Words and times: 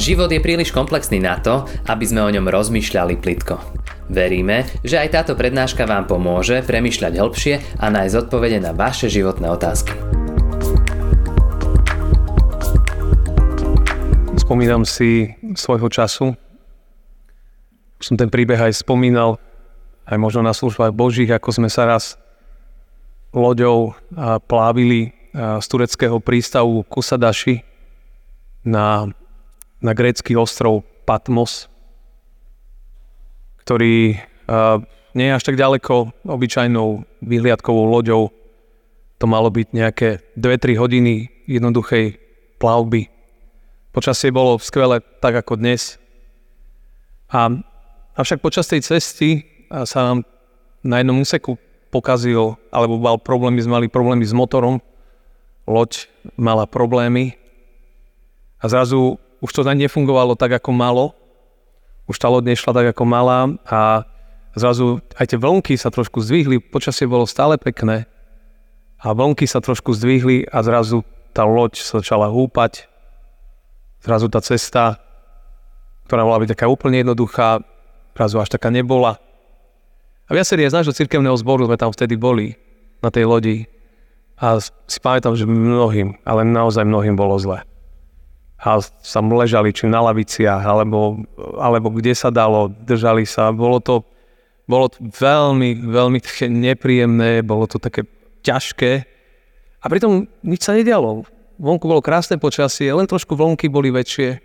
Život 0.00 0.32
je 0.32 0.40
príliš 0.40 0.72
komplexný 0.72 1.20
na 1.20 1.36
to, 1.44 1.68
aby 1.84 2.08
sme 2.08 2.24
o 2.24 2.32
ňom 2.32 2.48
rozmýšľali 2.48 3.20
plitko. 3.20 3.60
Veríme, 4.08 4.64
že 4.80 4.96
aj 4.96 5.12
táto 5.12 5.36
prednáška 5.36 5.84
vám 5.84 6.08
pomôže 6.08 6.64
premýšľať 6.64 7.20
hĺbšie 7.20 7.54
a 7.76 7.92
nájsť 7.92 8.16
odpovede 8.24 8.64
na 8.64 8.72
vaše 8.72 9.12
životné 9.12 9.52
otázky. 9.52 9.92
Spomínam 14.40 14.88
si 14.88 15.36
svojho 15.52 15.92
času, 15.92 16.32
som 18.00 18.16
ten 18.16 18.32
príbeh 18.32 18.56
aj 18.56 18.80
spomínal, 18.80 19.36
aj 20.08 20.16
možno 20.16 20.40
na 20.40 20.56
službách 20.56 20.96
Božích, 20.96 21.28
ako 21.28 21.60
sme 21.60 21.68
sa 21.68 21.84
raz 21.84 22.16
loďou 23.36 23.92
plávili 24.48 25.12
z 25.36 25.66
tureckého 25.68 26.24
prístavu 26.24 26.88
Kusadaši 26.88 27.60
na, 28.64 29.12
na 29.80 29.96
grécky 29.96 30.36
ostrov 30.36 30.84
Patmos, 31.08 31.66
ktorý 33.64 34.20
uh, 34.46 34.78
nie 35.16 35.26
je 35.26 35.36
až 35.36 35.42
tak 35.42 35.58
ďaleko 35.58 36.14
obyčajnou 36.22 37.02
vyhliadkovou 37.24 37.88
loďou. 37.88 38.30
To 39.20 39.24
malo 39.26 39.50
byť 39.50 39.68
nejaké 39.74 40.08
2-3 40.38 40.80
hodiny 40.80 41.28
jednoduchej 41.50 42.16
plavby. 42.62 43.10
Počasie 43.90 44.30
bolo 44.30 44.60
skvelé, 44.62 45.02
tak 45.18 45.34
ako 45.34 45.58
dnes. 45.58 45.98
A, 47.32 47.50
avšak 48.14 48.38
počas 48.38 48.70
tej 48.70 48.86
cesty 48.86 49.44
sa 49.66 49.98
nám 50.06 50.18
na 50.86 51.02
jednom 51.02 51.18
úseku 51.20 51.58
pokazil, 51.90 52.54
alebo 52.70 53.02
mal 53.02 53.18
problémy, 53.18 53.58
sme 53.60 53.82
mali 53.82 53.88
problémy 53.90 54.22
s 54.22 54.30
motorom. 54.32 54.78
Loď 55.66 56.06
mala 56.38 56.64
problémy 56.70 57.34
a 58.62 58.64
zrazu 58.70 59.18
už 59.40 59.50
to 59.56 59.64
nefungovalo 59.64 60.36
tak, 60.36 60.60
ako 60.60 60.70
malo. 60.76 61.16
Už 62.04 62.20
tá 62.20 62.28
loď 62.28 62.52
nešla 62.52 62.72
tak, 62.76 62.86
ako 62.92 63.04
mala 63.08 63.56
a 63.64 64.04
zrazu 64.52 65.00
aj 65.16 65.32
tie 65.32 65.38
vlnky 65.40 65.78
sa 65.80 65.88
trošku 65.88 66.20
zdvihli, 66.20 66.60
počasie 66.60 67.08
bolo 67.08 67.24
stále 67.24 67.56
pekné 67.56 68.04
a 69.00 69.16
vlnky 69.16 69.48
sa 69.48 69.64
trošku 69.64 69.96
zdvihli 69.96 70.44
a 70.50 70.60
zrazu 70.60 71.06
tá 71.32 71.46
loď 71.46 71.80
sa 71.80 72.02
začala 72.02 72.28
húpať. 72.28 72.90
Zrazu 74.02 74.26
tá 74.26 74.42
cesta, 74.42 74.98
ktorá 76.10 76.26
mala 76.26 76.42
byť 76.42 76.50
taká 76.56 76.66
úplne 76.66 77.00
jednoduchá, 77.00 77.62
zrazu 78.18 78.36
až 78.42 78.50
taká 78.50 78.68
nebola. 78.74 79.22
A 80.26 80.34
viacerí 80.34 80.66
z 80.66 80.76
nášho 80.76 80.92
cirkevného 80.92 81.36
zboru 81.38 81.70
sme 81.70 81.78
tam 81.78 81.94
vtedy 81.94 82.18
boli, 82.18 82.58
na 83.00 83.08
tej 83.08 83.24
lodi. 83.24 83.56
A 84.40 84.58
si 84.60 84.98
pamätám, 84.98 85.36
že 85.36 85.46
mnohým, 85.46 86.16
ale 86.26 86.42
naozaj 86.42 86.84
mnohým 86.84 87.14
bolo 87.14 87.38
zle 87.38 87.69
a 88.60 88.76
sa 88.84 89.20
ležali 89.24 89.72
či 89.72 89.88
na 89.88 90.04
laviciach, 90.04 90.60
alebo, 90.60 91.24
alebo 91.56 91.88
kde 91.88 92.12
sa 92.12 92.28
dalo, 92.28 92.68
držali 92.68 93.24
sa. 93.24 93.48
Bolo 93.56 93.80
to, 93.80 94.04
bolo 94.68 94.92
to 94.92 95.00
veľmi, 95.00 95.80
veľmi 95.80 96.20
také 96.20 96.52
nepríjemné, 96.52 97.40
bolo 97.40 97.64
to 97.64 97.80
také 97.80 98.04
ťažké. 98.44 99.08
A 99.80 99.84
pritom 99.88 100.28
nič 100.44 100.60
sa 100.60 100.76
nedialo. 100.76 101.24
Vonku 101.56 101.88
bolo 101.88 102.04
krásne 102.04 102.36
počasie, 102.36 102.92
len 102.92 103.08
trošku 103.08 103.32
vlnky 103.32 103.72
boli 103.72 103.88
väčšie 103.88 104.44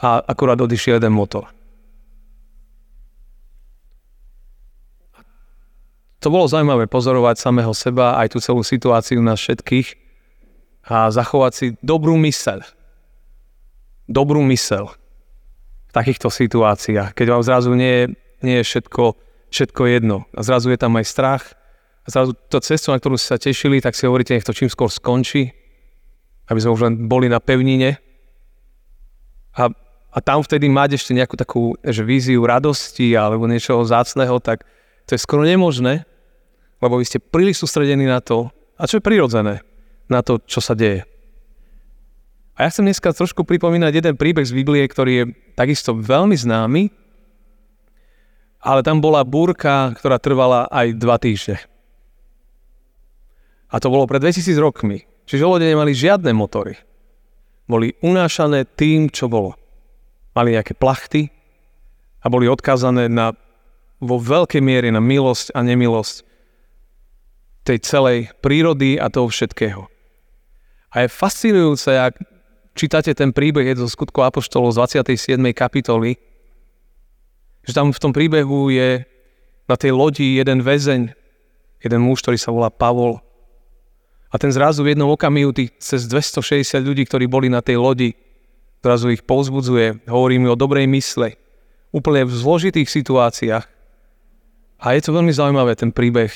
a 0.00 0.24
akurát 0.24 0.56
odišiel 0.56 0.96
jeden 0.96 1.12
motor. 1.12 1.44
To 6.24 6.28
bolo 6.28 6.48
zaujímavé 6.48 6.88
pozorovať 6.88 7.36
samého 7.36 7.72
seba, 7.76 8.16
aj 8.16 8.32
tú 8.32 8.38
celú 8.40 8.60
situáciu 8.64 9.20
nás 9.24 9.40
všetkých 9.40 9.88
a 10.88 11.12
zachovať 11.12 11.52
si 11.52 11.66
dobrú 11.84 12.16
myseľ 12.16 12.79
dobrú 14.10 14.42
mysel 14.50 14.90
v 15.90 15.92
takýchto 15.94 16.26
situáciách, 16.26 17.14
keď 17.14 17.26
vám 17.30 17.42
zrazu 17.46 17.70
nie, 17.78 18.10
nie 18.42 18.58
je 18.60 18.64
všetko, 18.66 19.14
všetko 19.54 19.82
jedno. 19.86 20.26
A 20.34 20.42
zrazu 20.42 20.74
je 20.74 20.78
tam 20.78 20.98
aj 20.98 21.06
strach. 21.06 21.44
A 22.02 22.08
zrazu 22.10 22.34
to 22.50 22.58
cestu, 22.58 22.90
na 22.90 22.98
ktorú 22.98 23.14
ste 23.14 23.34
sa 23.34 23.38
tešili, 23.38 23.78
tak 23.78 23.94
si 23.94 24.06
hovoríte, 24.06 24.34
nech 24.34 24.46
to 24.46 24.54
čím 24.54 24.70
skôr 24.70 24.90
skončí, 24.90 25.54
aby 26.50 26.58
sme 26.58 26.74
už 26.74 26.82
len 26.90 26.94
boli 27.06 27.30
na 27.30 27.38
pevnine. 27.38 27.98
A, 29.54 29.70
a 30.14 30.18
tam 30.22 30.42
vtedy 30.42 30.66
mať 30.70 30.98
ešte 30.98 31.14
nejakú 31.14 31.34
takú 31.34 31.74
že 31.82 32.06
víziu 32.06 32.42
radosti 32.46 33.14
alebo 33.14 33.50
niečoho 33.50 33.82
zácného, 33.82 34.38
tak 34.42 34.66
to 35.06 35.18
je 35.18 35.22
skoro 35.22 35.42
nemožné, 35.42 36.06
lebo 36.78 36.98
vy 36.98 37.04
ste 37.06 37.18
príliš 37.18 37.66
sústredení 37.66 38.06
na 38.06 38.22
to, 38.22 38.50
a 38.78 38.86
čo 38.86 39.02
je 39.02 39.04
prirodzené, 39.04 39.60
na 40.06 40.22
to, 40.22 40.38
čo 40.46 40.62
sa 40.62 40.78
deje. 40.78 41.02
A 42.60 42.68
ja 42.68 42.72
chcem 42.76 42.84
dneska 42.84 43.16
trošku 43.16 43.48
pripomínať 43.48 44.04
jeden 44.04 44.20
príbeh 44.20 44.44
z 44.44 44.52
Biblie, 44.52 44.84
ktorý 44.84 45.12
je 45.16 45.24
takisto 45.56 45.96
veľmi 45.96 46.36
známy, 46.36 46.92
ale 48.60 48.84
tam 48.84 49.00
bola 49.00 49.24
búrka, 49.24 49.96
ktorá 49.96 50.20
trvala 50.20 50.68
aj 50.68 50.92
dva 51.00 51.16
týždne. 51.16 51.56
A 53.72 53.80
to 53.80 53.88
bolo 53.88 54.04
pred 54.04 54.20
2000 54.20 54.60
rokmi. 54.60 55.08
Čiže 55.24 55.48
lode 55.48 55.64
nemali 55.64 55.96
žiadne 55.96 56.36
motory. 56.36 56.76
Boli 57.64 57.96
unášané 58.04 58.68
tým, 58.68 59.08
čo 59.08 59.32
bolo. 59.32 59.56
Mali 60.36 60.52
nejaké 60.52 60.76
plachty 60.76 61.32
a 62.20 62.28
boli 62.28 62.44
odkázané 62.44 63.08
na, 63.08 63.32
vo 64.04 64.20
veľkej 64.20 64.60
miere 64.60 64.92
na 64.92 65.00
milosť 65.00 65.56
a 65.56 65.64
nemilosť 65.64 66.28
tej 67.64 67.78
celej 67.80 68.18
prírody 68.44 69.00
a 69.00 69.08
toho 69.08 69.32
všetkého. 69.32 69.88
A 70.92 71.06
je 71.06 71.08
fascinujúce, 71.08 71.96
ak 71.96 72.29
čítate 72.80 73.12
ten 73.12 73.28
príbeh, 73.36 73.68
je 73.68 73.84
zo 73.84 73.92
skutku 73.92 74.24
Apoštolov 74.24 74.72
z 74.72 75.04
27. 75.04 75.36
kapitoly, 75.52 76.16
že 77.60 77.76
tam 77.76 77.92
v 77.92 78.00
tom 78.00 78.16
príbehu 78.16 78.72
je 78.72 79.04
na 79.68 79.76
tej 79.76 79.92
lodi 79.92 80.40
jeden 80.40 80.64
väzeň, 80.64 81.12
jeden 81.84 82.00
muž, 82.00 82.24
ktorý 82.24 82.40
sa 82.40 82.48
volá 82.48 82.72
Pavol. 82.72 83.20
A 84.32 84.40
ten 84.40 84.48
zrazu 84.48 84.80
v 84.80 84.96
jednom 84.96 85.12
okamihu 85.12 85.52
tých 85.52 85.76
cez 85.76 86.08
260 86.08 86.80
ľudí, 86.80 87.04
ktorí 87.04 87.28
boli 87.28 87.52
na 87.52 87.60
tej 87.60 87.76
lodi, 87.76 88.16
zrazu 88.80 89.12
ich 89.12 89.28
povzbudzuje, 89.28 90.08
hovorí 90.08 90.40
mi 90.40 90.48
o 90.48 90.56
dobrej 90.56 90.88
mysle, 90.88 91.36
úplne 91.92 92.24
v 92.24 92.32
zložitých 92.32 92.88
situáciách. 92.88 93.66
A 94.80 94.86
je 94.96 95.02
to 95.04 95.12
veľmi 95.12 95.36
zaujímavé, 95.36 95.76
ten 95.76 95.92
príbeh, 95.92 96.32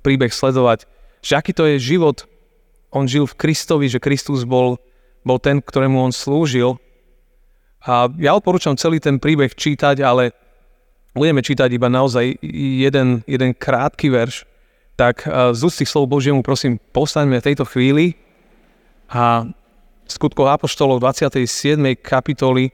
príbeh 0.00 0.32
sledovať, 0.32 0.88
že 1.20 1.36
aký 1.36 1.52
to 1.52 1.68
je 1.68 1.76
život. 1.76 2.24
On 2.88 3.04
žil 3.04 3.28
v 3.28 3.36
Kristovi, 3.36 3.92
že 3.92 4.00
Kristus 4.00 4.48
bol 4.48 4.80
bol 5.24 5.38
ten, 5.38 5.60
ktorému 5.60 6.00
on 6.00 6.12
slúžil. 6.12 6.80
A 7.84 8.12
ja 8.20 8.36
odporúčam 8.36 8.76
celý 8.76 9.00
ten 9.00 9.16
príbeh 9.16 9.52
čítať, 9.52 10.04
ale 10.04 10.36
budeme 11.16 11.40
čítať 11.40 11.68
iba 11.72 11.88
naozaj 11.88 12.38
jeden, 12.84 13.24
jeden 13.24 13.50
krátky 13.56 14.12
verš. 14.12 14.44
Tak 15.00 15.24
z 15.56 15.60
ústých 15.64 15.88
slov 15.88 16.12
Božiemu 16.12 16.44
prosím, 16.44 16.76
postaňme 16.76 17.40
v 17.40 17.46
tejto 17.52 17.64
chvíli 17.64 18.20
a 19.08 19.48
v 20.04 20.10
skutkoch 20.12 20.60
Apoštolov 20.60 21.00
27. 21.00 21.48
kapitoly, 22.04 22.68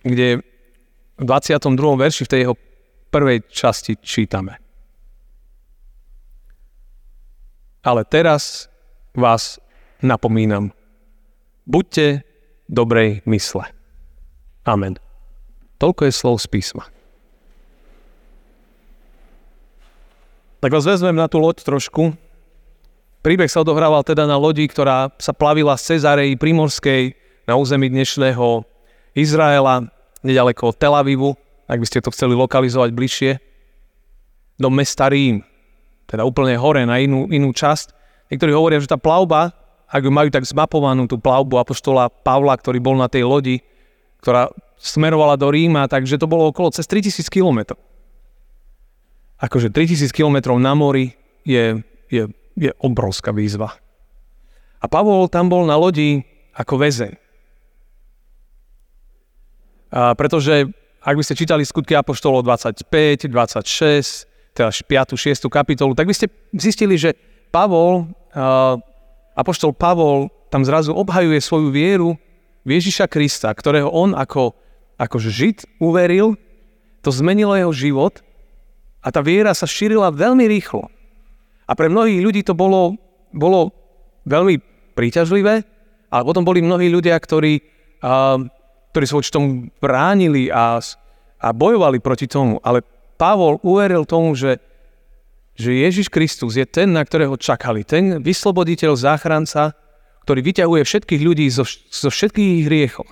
kde 0.00 0.40
v 1.20 1.24
22. 1.24 1.76
verši 1.76 2.24
v 2.24 2.30
tej 2.32 2.40
jeho 2.48 2.54
prvej 3.12 3.44
časti 3.52 4.00
čítame. 4.00 4.56
Ale 7.84 8.08
teraz 8.08 8.72
vás 9.12 9.60
napomínam, 10.00 10.72
Buďte 11.66 12.22
dobrej 12.70 13.26
mysle. 13.26 13.66
Amen. 14.62 14.94
Toľko 15.82 16.06
je 16.06 16.12
slov 16.14 16.38
z 16.38 16.46
písma. 16.46 16.86
Tak 20.62 20.70
vás 20.70 20.86
vezmem 20.86 21.18
na 21.18 21.26
tú 21.26 21.42
loď 21.42 21.66
trošku. 21.66 22.14
Príbeh 23.20 23.50
sa 23.50 23.66
odohrával 23.66 24.06
teda 24.06 24.30
na 24.30 24.38
lodi, 24.38 24.62
ktorá 24.70 25.10
sa 25.18 25.34
plavila 25.34 25.74
z 25.74 25.98
Cezareji 25.98 26.38
Primorskej 26.38 27.18
na 27.50 27.58
území 27.58 27.90
dnešného 27.90 28.62
Izraela, 29.18 29.90
nedaleko 30.22 30.70
Tel 30.70 30.94
Avivu, 30.94 31.34
ak 31.66 31.82
by 31.82 31.86
ste 31.86 31.98
to 31.98 32.14
chceli 32.14 32.38
lokalizovať 32.38 32.90
bližšie, 32.94 33.32
do 34.62 34.70
mesta 34.70 35.10
Rím, 35.10 35.42
teda 36.06 36.22
úplne 36.22 36.54
hore 36.54 36.86
na 36.86 37.02
inú, 37.02 37.26
inú 37.26 37.50
časť. 37.50 37.90
Niektorí 38.30 38.54
hovoria, 38.54 38.78
že 38.78 38.90
tá 38.90 38.96
plavba 38.96 39.65
ak 39.86 40.02
ju 40.02 40.10
majú 40.10 40.28
tak 40.34 40.42
zmapovanú 40.42 41.06
tú 41.06 41.16
plavbu 41.16 41.62
apoštola 41.62 42.10
Pavla, 42.10 42.58
ktorý 42.58 42.82
bol 42.82 42.98
na 42.98 43.06
tej 43.06 43.22
lodi, 43.22 43.62
ktorá 44.18 44.50
smerovala 44.76 45.38
do 45.38 45.48
Ríma, 45.48 45.86
takže 45.86 46.18
to 46.18 46.26
bolo 46.26 46.50
okolo 46.50 46.74
cez 46.74 46.84
3000 46.90 47.30
km. 47.30 47.78
Akože 49.38 49.70
3000 49.70 50.10
km 50.10 50.58
na 50.58 50.74
mori 50.74 51.14
je, 51.46 51.80
je, 52.10 52.24
je 52.58 52.70
obrovská 52.82 53.30
výzva. 53.30 53.78
A 54.82 54.86
Pavol 54.90 55.30
tam 55.30 55.48
bol 55.48 55.64
na 55.64 55.78
lodi 55.78 56.24
ako 56.56 56.82
väzeň. 56.82 57.12
A 59.96 60.12
pretože 60.18 60.66
ak 61.06 61.14
by 61.14 61.22
ste 61.22 61.38
čítali 61.38 61.62
skutky 61.62 61.94
Apoštolov 61.94 62.42
25, 62.42 63.30
26, 63.30 64.26
teda 64.58 64.74
5. 64.74 65.14
6. 65.14 65.46
kapitolu, 65.46 65.94
tak 65.94 66.10
by 66.10 66.14
ste 66.16 66.26
zistili, 66.50 66.98
že 66.98 67.14
Pavol 67.54 68.10
Apoštol 69.36 69.76
Pavol 69.76 70.32
tam 70.48 70.64
zrazu 70.64 70.96
obhajuje 70.96 71.38
svoju 71.44 71.68
vieru 71.68 72.16
v 72.64 72.80
Ježiša 72.80 73.06
Krista, 73.06 73.52
ktorého 73.52 73.92
on 73.92 74.16
ako, 74.16 74.56
ako 74.96 75.16
žid 75.20 75.68
uveril, 75.76 76.40
to 77.04 77.12
zmenilo 77.12 77.54
jeho 77.54 77.70
život 77.70 78.24
a 79.04 79.12
tá 79.14 79.22
viera 79.22 79.54
sa 79.54 79.68
šírila 79.68 80.10
veľmi 80.10 80.48
rýchlo. 80.50 80.90
A 81.68 81.78
pre 81.78 81.86
mnohých 81.86 82.18
ľudí 82.24 82.40
to 82.42 82.56
bolo, 82.56 82.98
bolo 83.30 83.70
veľmi 84.26 84.58
príťažlivé, 84.98 85.62
ale 86.10 86.22
potom 86.26 86.42
boli 86.42 86.64
mnohí 86.64 86.90
ľudia, 86.90 87.14
ktorí, 87.14 87.60
a, 88.02 88.40
ktorí 88.90 89.04
sa 89.06 89.18
voči 89.20 89.30
tomu 89.30 89.70
bránili 89.78 90.50
a, 90.50 90.82
a 91.38 91.48
bojovali 91.52 92.02
proti 92.02 92.26
tomu. 92.26 92.58
Ale 92.64 92.82
Pavol 93.20 93.62
uveril 93.62 94.02
tomu, 94.08 94.34
že, 94.34 94.58
že 95.56 95.72
Ježiš 95.72 96.12
Kristus 96.12 96.60
je 96.60 96.68
ten, 96.68 96.92
na 96.92 97.00
ktorého 97.00 97.34
čakali. 97.40 97.80
Ten 97.82 98.20
vysloboditeľ, 98.20 98.92
záchranca, 98.92 99.72
ktorý 100.28 100.40
vyťahuje 100.44 100.82
všetkých 100.84 101.22
ľudí 101.24 101.48
zo, 101.48 101.64
zo 101.88 102.12
všetkých 102.12 102.68
hriechov. 102.68 103.08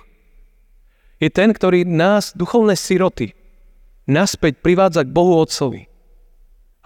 Je 1.17 1.33
ten, 1.33 1.49
ktorý 1.49 1.87
nás, 1.89 2.37
duchovné 2.37 2.77
siroty, 2.77 3.33
naspäť 4.05 4.61
privádza 4.61 5.01
k 5.01 5.09
Bohu 5.09 5.41
Otcovi. 5.41 5.89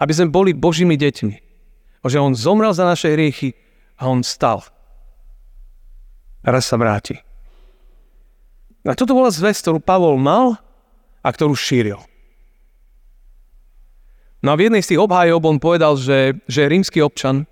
Aby 0.00 0.12
sme 0.16 0.32
boli 0.32 0.56
Božími 0.56 0.96
deťmi. 0.96 1.36
Že 2.00 2.18
On 2.24 2.32
zomrel 2.32 2.72
za 2.72 2.88
naše 2.88 3.12
hriechy 3.12 3.52
a 4.00 4.08
On 4.08 4.24
stal. 4.24 4.64
A 6.40 6.48
raz 6.48 6.64
sa 6.64 6.80
vráti. 6.80 7.20
A 8.88 8.96
toto 8.96 9.12
bola 9.12 9.28
zväz, 9.28 9.60
ktorú 9.60 9.76
Pavol 9.84 10.16
mal 10.16 10.56
a 11.20 11.28
ktorú 11.28 11.52
šíril. 11.52 12.00
No 14.40 14.52
a 14.52 14.58
v 14.58 14.72
jednej 14.72 14.80
z 14.80 14.96
tých 14.96 15.04
obhájob 15.04 15.44
on 15.44 15.60
povedal, 15.60 16.00
že, 16.00 16.40
že 16.48 16.64
je 16.64 16.72
rímsky 16.72 17.04
občan 17.04 17.44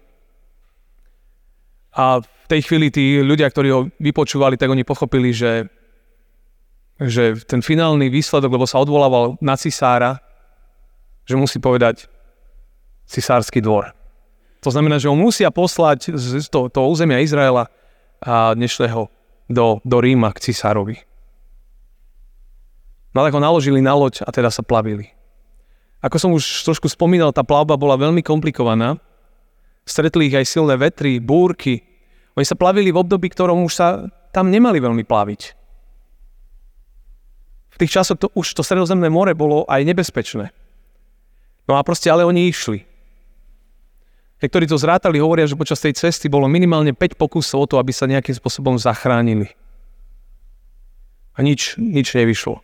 a 1.92 2.24
v 2.24 2.46
tej 2.48 2.64
chvíli 2.64 2.88
tí 2.88 3.20
ľudia, 3.20 3.52
ktorí 3.52 3.68
ho 3.68 3.80
vypočúvali, 4.00 4.56
tak 4.56 4.72
oni 4.72 4.88
pochopili, 4.88 5.36
že, 5.36 5.68
že 6.96 7.36
ten 7.44 7.60
finálny 7.60 8.08
výsledok, 8.08 8.56
lebo 8.56 8.64
sa 8.64 8.80
odvolával 8.80 9.36
na 9.44 9.52
cisára, 9.60 10.16
že 11.28 11.36
musí 11.36 11.60
povedať 11.60 12.08
cisársky 13.04 13.60
dvor. 13.60 13.92
To 14.64 14.72
znamená, 14.72 14.96
že 14.96 15.12
ho 15.12 15.16
musia 15.16 15.52
poslať 15.52 16.16
z 16.16 16.48
toho, 16.48 16.72
toho 16.72 16.88
územia 16.88 17.20
Izraela 17.20 17.68
a 18.18 18.56
dnešného 18.56 19.12
do, 19.46 19.80
do 19.84 19.96
Ríma 20.00 20.32
k 20.32 20.50
cisárovi. 20.50 21.04
No 23.12 23.24
tak 23.24 23.36
ho 23.36 23.40
naložili 23.44 23.84
na 23.84 23.92
loď 23.92 24.24
a 24.24 24.32
teda 24.32 24.48
sa 24.48 24.64
plavili. 24.64 25.17
Ako 25.98 26.16
som 26.18 26.30
už 26.30 26.44
trošku 26.62 26.86
spomínal, 26.86 27.34
tá 27.34 27.42
plavba 27.42 27.74
bola 27.74 27.98
veľmi 27.98 28.22
komplikovaná. 28.22 28.98
Stretli 29.82 30.30
ich 30.30 30.36
aj 30.36 30.46
silné 30.46 30.78
vetry, 30.78 31.18
búrky, 31.18 31.82
oni 32.38 32.46
sa 32.46 32.54
plavili 32.54 32.94
v 32.94 33.02
období, 33.02 33.26
ktorom 33.34 33.66
už 33.66 33.72
sa 33.74 34.06
tam 34.30 34.46
nemali 34.46 34.78
veľmi 34.78 35.02
plaviť. 35.02 35.42
V 37.74 37.76
tých 37.82 37.98
časoch 37.98 38.14
to, 38.14 38.30
už 38.30 38.54
to 38.54 38.62
stredozemné 38.62 39.10
more 39.10 39.34
bolo 39.34 39.66
aj 39.66 39.82
nebezpečné. 39.82 40.54
No 41.66 41.74
a 41.74 41.82
proste 41.82 42.06
ale 42.06 42.22
oni 42.22 42.46
išli. 42.46 42.86
Tí, 44.38 44.46
ktorí 44.46 44.70
to 44.70 44.78
zrátali, 44.78 45.18
hovoria, 45.18 45.50
že 45.50 45.58
počas 45.58 45.82
tej 45.82 45.98
cesty 45.98 46.30
bolo 46.30 46.46
minimálne 46.46 46.94
5 46.94 47.18
pokusov 47.18 47.66
o 47.66 47.66
to, 47.66 47.74
aby 47.82 47.90
sa 47.90 48.06
nejakým 48.06 48.38
spôsobom 48.38 48.78
zachránili. 48.78 49.50
A 51.34 51.42
nič, 51.42 51.74
nič 51.74 52.14
nevyšlo. 52.14 52.62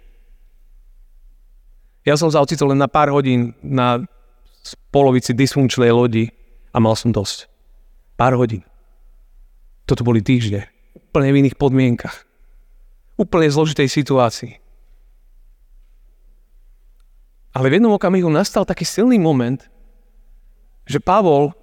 Ja 2.04 2.20
som 2.20 2.28
sa 2.28 2.44
ocitol 2.44 2.76
len 2.76 2.80
na 2.80 2.88
pár 2.88 3.08
hodín 3.08 3.56
na 3.64 4.04
polovici 4.92 5.32
dysfunkčnej 5.32 5.88
lodi 5.88 6.28
a 6.72 6.80
mal 6.80 6.96
som 6.96 7.12
dosť. 7.12 7.48
Pár 8.20 8.36
hodín. 8.36 8.62
Toto 9.88 10.04
boli 10.04 10.20
týždne. 10.20 10.68
Úplne 11.10 11.32
v 11.32 11.38
iných 11.44 11.56
podmienkach. 11.56 12.28
Úplne 13.16 13.48
zložitej 13.48 13.88
situácii. 13.88 14.52
Ale 17.54 17.70
v 17.70 17.78
jednom 17.78 17.94
okamihu 17.94 18.28
nastal 18.28 18.66
taký 18.66 18.82
silný 18.82 19.16
moment, 19.16 19.62
že 20.84 20.98
Pavol 20.98 21.54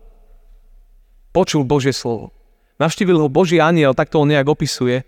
počul 1.36 1.68
Božie 1.68 1.92
slovo. 1.92 2.32
Navštívil 2.80 3.20
ho 3.20 3.30
Boží 3.30 3.62
aniel, 3.62 3.94
tak 3.94 4.10
to 4.10 4.18
on 4.24 4.32
nejak 4.32 4.48
opisuje. 4.48 5.04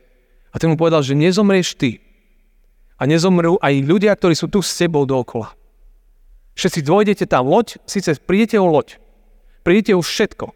A 0.53 0.55
ten 0.61 0.69
mu 0.69 0.77
povedal, 0.77 1.01
že 1.01 1.17
nezomrieš 1.17 1.73
ty. 1.79 2.03
A 3.03 3.09
nezomrú 3.09 3.59
aj 3.59 3.83
ľudia, 3.83 4.15
ktorí 4.15 4.31
sú 4.31 4.47
tu 4.47 4.63
s 4.63 4.79
tebou 4.79 5.03
dookola. 5.03 5.51
Všetci 6.55 6.87
dvojdete 6.87 7.27
tam 7.27 7.51
loď, 7.51 7.75
síce 7.83 8.15
prídete 8.15 8.55
o 8.55 8.71
loď, 8.71 8.95
prídete 9.67 9.91
o 9.91 9.99
všetko, 9.99 10.55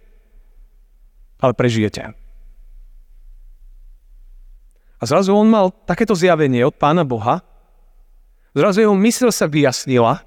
ale 1.44 1.52
prežijete. 1.52 2.16
A 4.98 5.04
zrazu 5.04 5.36
on 5.36 5.52
mal 5.52 5.76
takéto 5.84 6.16
zjavenie 6.16 6.64
od 6.64 6.72
Pána 6.72 7.04
Boha. 7.04 7.44
Zrazu 8.56 8.88
jeho 8.88 8.96
mysl 8.96 9.28
sa 9.28 9.52
vyjasnila. 9.52 10.24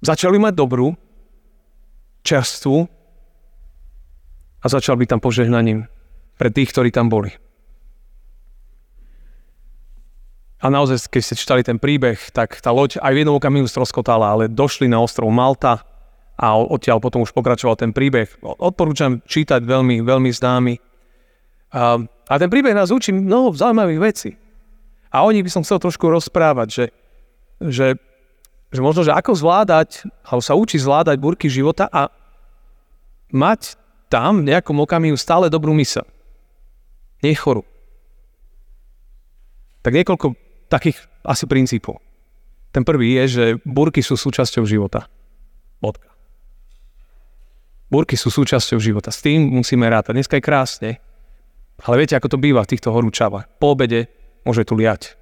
Začali 0.00 0.40
mať 0.40 0.54
dobrú, 0.56 0.96
čerstvú 2.24 2.88
a 4.64 4.66
začal 4.66 4.96
byť 4.96 5.08
tam 5.12 5.20
požehnaním 5.20 5.84
pre 6.40 6.48
tých, 6.48 6.72
ktorí 6.72 6.88
tam 6.88 7.12
boli. 7.12 7.36
A 10.58 10.66
naozaj, 10.66 11.06
keď 11.06 11.22
ste 11.22 11.38
čítali 11.38 11.62
ten 11.62 11.78
príbeh, 11.78 12.18
tak 12.34 12.58
tá 12.58 12.74
loď 12.74 12.98
aj 12.98 13.12
v 13.14 13.20
jednom 13.22 13.38
okamihu 13.38 13.70
stroskotala, 13.70 14.34
ale 14.34 14.44
došli 14.50 14.90
na 14.90 14.98
ostrov 14.98 15.30
Malta, 15.30 15.86
a 16.38 16.54
odtiaľ 16.54 17.02
potom 17.02 17.26
už 17.26 17.34
pokračoval 17.34 17.74
ten 17.74 17.90
príbeh. 17.90 18.30
Odporúčam 18.42 19.18
čítať 19.26 19.58
veľmi, 19.58 20.06
veľmi 20.06 20.30
známy. 20.30 20.78
A, 21.74 21.98
a 22.30 22.34
ten 22.38 22.46
príbeh 22.46 22.78
nás 22.78 22.94
učí 22.94 23.10
mnoho 23.10 23.50
zaujímavých 23.50 24.00
vecí. 24.00 24.30
A 25.10 25.26
o 25.26 25.34
nich 25.34 25.42
by 25.42 25.50
som 25.50 25.66
chcel 25.66 25.82
trošku 25.82 26.06
rozprávať, 26.06 26.68
že, 26.70 26.84
že, 27.58 27.88
že 28.70 28.80
možno, 28.80 29.02
že 29.02 29.10
ako 29.10 29.34
zvládať, 29.34 30.06
alebo 30.22 30.38
sa 30.38 30.54
učí 30.54 30.78
zvládať 30.78 31.18
burky 31.18 31.50
života 31.50 31.90
a 31.90 32.06
mať 33.34 33.74
tam 34.06 34.46
v 34.46 34.54
nejakom 34.54 34.78
okamihu 34.78 35.18
stále 35.18 35.50
dobrú 35.50 35.74
mysel. 35.74 36.06
Nie 37.18 37.34
chorú. 37.34 37.66
Tak 39.82 39.90
niekoľko 39.90 40.38
takých 40.68 41.00
asi 41.24 41.44
princípov. 41.48 42.00
Ten 42.72 42.84
prvý 42.84 43.16
je, 43.20 43.24
že 43.28 43.44
burky 43.64 44.04
sú 44.04 44.14
súčasťou 44.14 44.68
života. 44.68 45.08
Bodka. 45.80 46.08
Búrky 47.88 48.20
sú 48.20 48.28
súčasťou 48.28 48.76
života. 48.76 49.08
S 49.08 49.24
tým 49.24 49.48
musíme 49.48 49.88
rátať. 49.88 50.12
Dneska 50.12 50.36
je 50.36 50.44
krásne, 50.44 50.90
ale 51.80 52.04
viete, 52.04 52.12
ako 52.20 52.36
to 52.36 52.42
býva 52.42 52.60
v 52.60 52.70
týchto 52.76 52.92
horúčavách. 52.92 53.48
Po 53.56 53.72
obede 53.72 54.12
môže 54.44 54.68
tu 54.68 54.76
liať. 54.76 55.16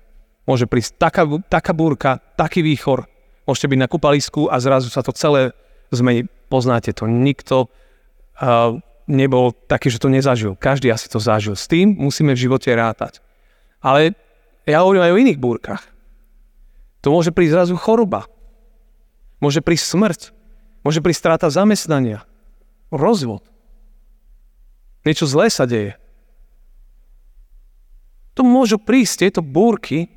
Môže 0.51 0.67
prísť 0.67 0.99
taká, 0.99 1.23
taká 1.47 1.71
búrka, 1.71 2.19
taký 2.35 2.67
výchor. 2.67 3.07
Môžete 3.47 3.71
byť 3.71 3.79
na 3.79 3.91
kúpalisku 3.91 4.51
a 4.51 4.59
zrazu 4.59 4.91
sa 4.91 5.07
to 5.07 5.15
celé 5.15 5.55
zmení. 5.95 6.27
Poznáte 6.51 6.91
to. 6.91 7.07
Nikto 7.07 7.71
uh, 8.43 8.79
nebol 9.07 9.55
taký, 9.71 9.87
že 9.87 10.03
to 10.03 10.11
nezažil. 10.11 10.59
Každý 10.59 10.91
asi 10.91 11.07
to 11.07 11.23
zažil. 11.23 11.55
S 11.55 11.71
tým 11.71 11.95
musíme 11.95 12.35
v 12.35 12.43
živote 12.51 12.71
rátať. 12.75 13.23
Ale 13.79 14.19
ja 14.67 14.83
hovorím 14.83 15.07
aj 15.07 15.13
o 15.15 15.21
iných 15.23 15.39
búrkach. 15.39 15.83
To 17.07 17.15
môže 17.15 17.31
prísť 17.31 17.55
zrazu 17.55 17.75
choroba. 17.79 18.27
Môže 19.39 19.63
prísť 19.63 19.95
smrť. 19.95 20.21
Môže 20.83 20.99
prísť 20.99 21.23
strata 21.23 21.47
zamestnania 21.47 22.27
rozvod. 22.91 23.47
Niečo 25.07 25.27
zlé 25.27 25.51
sa 25.51 25.67
deje. 25.67 25.95
To 28.35 28.43
môžu 28.43 28.77
prísť 28.77 29.27
tieto 29.27 29.41
búrky 29.41 30.11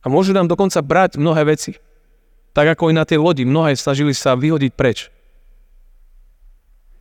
a 0.00 0.06
môžu 0.08 0.32
nám 0.32 0.48
dokonca 0.48 0.80
brať 0.80 1.16
mnohé 1.16 1.44
veci. 1.48 1.76
Tak 2.52 2.76
ako 2.76 2.90
i 2.90 2.96
na 2.96 3.06
tej 3.06 3.22
lodi, 3.22 3.46
mnohé 3.46 3.74
snažili 3.78 4.12
sa 4.12 4.36
vyhodiť 4.36 4.72
preč. 4.74 5.08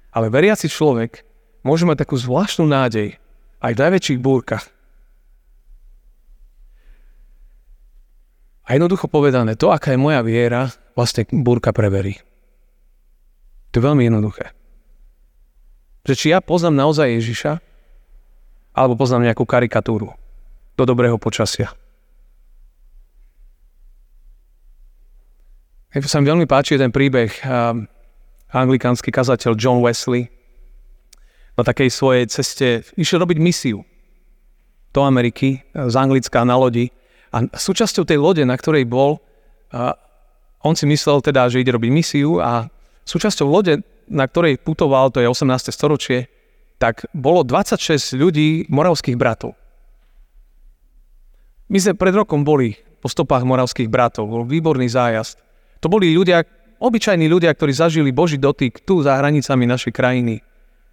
Ale 0.10 0.32
veriaci 0.32 0.70
človek 0.70 1.26
môže 1.62 1.86
mať 1.86 2.08
takú 2.08 2.18
zvláštnu 2.18 2.66
nádej 2.66 3.18
aj 3.62 3.72
v 3.76 3.82
najväčších 3.82 4.20
búrkach. 4.20 4.66
A 8.70 8.78
jednoducho 8.78 9.10
povedané, 9.10 9.58
to, 9.58 9.74
aká 9.74 9.98
je 9.98 10.00
moja 10.00 10.22
viera, 10.22 10.70
vlastne 10.94 11.26
búrka 11.26 11.74
preverí. 11.74 12.22
To 13.74 13.82
je 13.82 13.88
veľmi 13.90 14.06
jednoduché. 14.06 14.54
Že 16.06 16.14
či 16.14 16.26
ja 16.30 16.38
poznám 16.38 16.86
naozaj 16.86 17.18
Ježiša, 17.18 17.52
alebo 18.78 18.94
poznám 18.94 19.26
nejakú 19.26 19.42
karikatúru 19.50 20.14
do 20.78 20.84
dobrého 20.86 21.18
počasia. 21.18 21.74
Ja 25.90 26.06
sa 26.06 26.22
mi 26.22 26.30
veľmi 26.30 26.46
páči 26.46 26.78
ten 26.78 26.94
príbeh 26.94 27.34
anglikánsky 28.54 29.10
kazateľ 29.10 29.58
John 29.58 29.82
Wesley 29.82 30.30
na 31.58 31.66
takej 31.66 31.90
svojej 31.90 32.24
ceste 32.30 32.86
išiel 32.94 33.26
robiť 33.26 33.42
misiu 33.42 33.82
do 34.94 35.02
Ameriky 35.02 35.66
z 35.74 35.94
Anglická 35.98 36.46
na 36.46 36.54
lodi 36.54 36.94
a 37.30 37.46
súčasťou 37.46 38.04
tej 38.06 38.18
lode, 38.18 38.44
na 38.46 38.58
ktorej 38.58 38.90
bol, 38.90 39.22
uh, 39.74 39.94
on 40.66 40.74
si 40.74 40.90
myslel 40.90 41.22
teda, 41.22 41.48
že 41.48 41.62
ide 41.62 41.72
robiť 41.72 41.92
misiu 41.94 42.42
a 42.42 42.68
Súčasťou 43.10 43.50
lode 43.50 43.82
na 44.10 44.30
ktorej 44.30 44.62
putoval, 44.62 45.10
to 45.10 45.18
je 45.22 45.26
18. 45.26 45.74
storočie, 45.74 46.30
tak 46.78 47.10
bolo 47.14 47.42
26 47.42 48.18
ľudí 48.18 48.70
moravských 48.70 49.18
bratov. 49.18 49.58
My 51.70 51.78
sme 51.78 51.94
pred 51.98 52.14
rokom 52.14 52.46
boli 52.46 52.78
po 53.02 53.10
stopách 53.10 53.46
moravských 53.46 53.90
bratov, 53.90 54.30
bol 54.30 54.46
výborný 54.46 54.90
zájazd. 54.90 55.42
To 55.82 55.90
boli 55.90 56.14
ľudia, 56.14 56.46
obyčajní 56.82 57.30
ľudia, 57.30 57.54
ktorí 57.54 57.74
zažili 57.74 58.10
Boží 58.14 58.38
dotyk 58.42 58.82
tu 58.86 59.02
za 59.02 59.18
hranicami 59.18 59.66
našej 59.70 59.94
krajiny. 59.94 60.42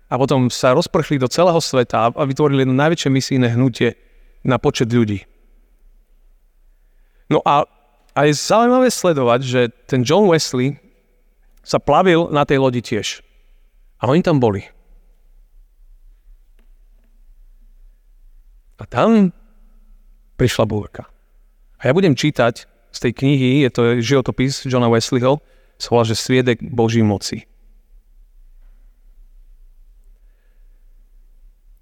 A 0.09 0.14
potom 0.21 0.52
sa 0.52 0.76
rozprchli 0.76 1.21
do 1.21 1.28
celého 1.28 1.59
sveta 1.61 2.12
a 2.12 2.23
vytvorili 2.25 2.64
jedno 2.64 2.76
najväčšie 2.76 3.11
misijné 3.12 3.57
hnutie 3.57 3.97
na 4.45 4.61
počet 4.61 4.93
ľudí. 4.93 5.25
No 7.26 7.42
a, 7.42 7.66
a 8.14 8.21
je 8.25 8.35
zaujímavé 8.35 8.90
sledovať, 8.90 9.40
že 9.42 9.61
ten 9.90 10.06
John 10.06 10.30
Wesley 10.30 10.78
sa 11.66 11.83
plavil 11.83 12.30
na 12.30 12.47
tej 12.47 12.62
lodi 12.62 12.78
tiež. 12.78 13.26
A 13.99 14.06
oni 14.06 14.23
tam 14.23 14.38
boli. 14.38 14.62
A 18.78 18.85
tam 18.87 19.33
prišla 20.37 20.68
búrka. 20.68 21.09
A 21.80 21.90
ja 21.90 21.92
budem 21.97 22.14
čítať 22.14 22.68
z 22.92 22.99
tej 23.02 23.12
knihy, 23.12 23.50
je 23.66 23.71
to 23.73 23.83
životopis 24.00 24.64
Johna 24.68 24.88
Wesleyho, 24.88 25.40
sa 25.76 25.88
volá, 25.92 26.04
že 26.09 26.16
Sviedek 26.16 26.61
Boží 26.62 27.04
moci. 27.04 27.45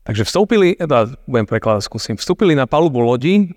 Takže 0.04 0.26
vstúpili, 0.28 0.76
teda 0.76 1.16
budem 1.24 1.48
prekladať, 1.48 1.82
skúsim, 1.86 2.14
vstúpili 2.18 2.52
na 2.52 2.68
palubu 2.68 3.00
lodi, 3.00 3.54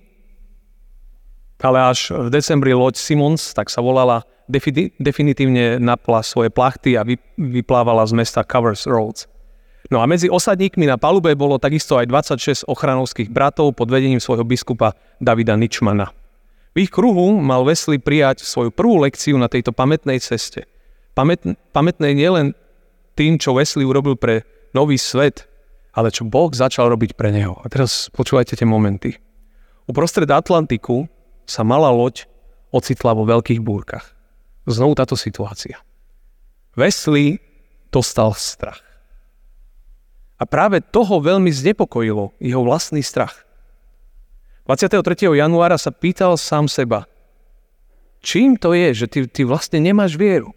ale 1.62 1.80
až 1.90 2.14
v 2.14 2.30
decembri 2.30 2.74
loď 2.74 2.98
Simons, 2.98 3.54
tak 3.54 3.74
sa 3.74 3.82
volala, 3.82 4.24
definitívne 5.02 5.82
napla 5.82 6.22
svoje 6.22 6.54
plachty 6.54 6.96
a 6.96 7.04
vyplávala 7.36 8.06
z 8.06 8.14
mesta 8.16 8.46
Covers 8.46 8.86
Roads. 8.86 9.26
No 9.88 10.04
a 10.04 10.06
medzi 10.06 10.28
osadníkmi 10.28 10.84
na 10.84 11.00
palube 11.00 11.32
bolo 11.34 11.56
takisto 11.56 11.96
aj 11.96 12.12
26 12.12 12.68
ochranovských 12.68 13.32
bratov 13.32 13.72
pod 13.72 13.88
vedením 13.88 14.20
svojho 14.20 14.44
biskupa 14.44 14.92
Davida 15.24 15.56
Ničmana. 15.56 16.12
V 16.76 16.86
ich 16.86 16.92
kruhu 16.92 17.40
mal 17.40 17.64
Wesley 17.64 17.98
prijať 17.98 18.44
svoju 18.44 18.70
prvú 18.70 19.02
lekciu 19.02 19.40
na 19.40 19.48
tejto 19.48 19.72
pamätnej 19.72 20.20
ceste. 20.22 20.68
Pamät, 21.18 21.42
pamätnej 21.74 22.14
nielen 22.14 22.54
tým, 23.18 23.42
čo 23.42 23.58
Wesley 23.58 23.88
urobil 23.88 24.14
pre 24.14 24.46
nový 24.78 25.00
svet, 25.00 25.50
ale 25.96 26.14
čo 26.14 26.28
Boh 26.28 26.54
začal 26.54 26.94
robiť 26.94 27.18
pre 27.18 27.34
neho. 27.34 27.58
A 27.58 27.66
teraz 27.72 28.14
počúvajte 28.14 28.54
tie 28.60 28.68
momenty. 28.68 29.18
Uprostred 29.90 30.30
Atlantiku 30.30 31.10
sa 31.48 31.63
malá 31.63 31.89
loď 31.89 32.27
ocitla 32.75 33.16
vo 33.16 33.24
veľkých 33.24 33.63
búrkach. 33.63 34.13
Znovu 34.68 35.00
táto 35.00 35.16
situácia. 35.16 35.80
Wesley 36.75 37.39
dostal 37.89 38.36
strach. 38.36 38.84
A 40.38 40.46
práve 40.46 40.84
toho 40.84 41.18
veľmi 41.18 41.50
znepokojilo 41.50 42.38
jeho 42.38 42.62
vlastný 42.62 43.01
strach. 43.01 43.48
23. 44.70 45.01
januára 45.34 45.80
sa 45.80 45.89
pýtal 45.89 46.36
sám 46.36 46.68
seba, 46.68 47.08
čím 48.20 48.60
to 48.60 48.75
je, 48.75 48.92
že 48.94 49.06
ty, 49.08 49.20
ty 49.25 49.42
vlastne 49.48 49.80
nemáš 49.80 50.20
vieru? 50.20 50.51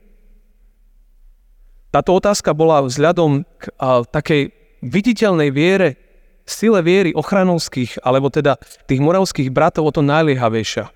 Táto 1.94 2.18
otázka 2.18 2.50
bola 2.50 2.82
vzhľadom 2.82 3.46
k 3.46 3.62
a, 3.78 4.02
takej 4.02 4.50
viditeľnej 4.82 5.50
viere, 5.54 6.09
sile 6.50 6.82
viery 6.82 7.14
ochranovských, 7.14 8.02
alebo 8.02 8.28
teda 8.28 8.58
tých 8.90 8.98
moravských 8.98 9.48
bratov 9.54 9.88
o 9.88 9.94
to 9.94 10.02
najliehavejšia. 10.02 10.90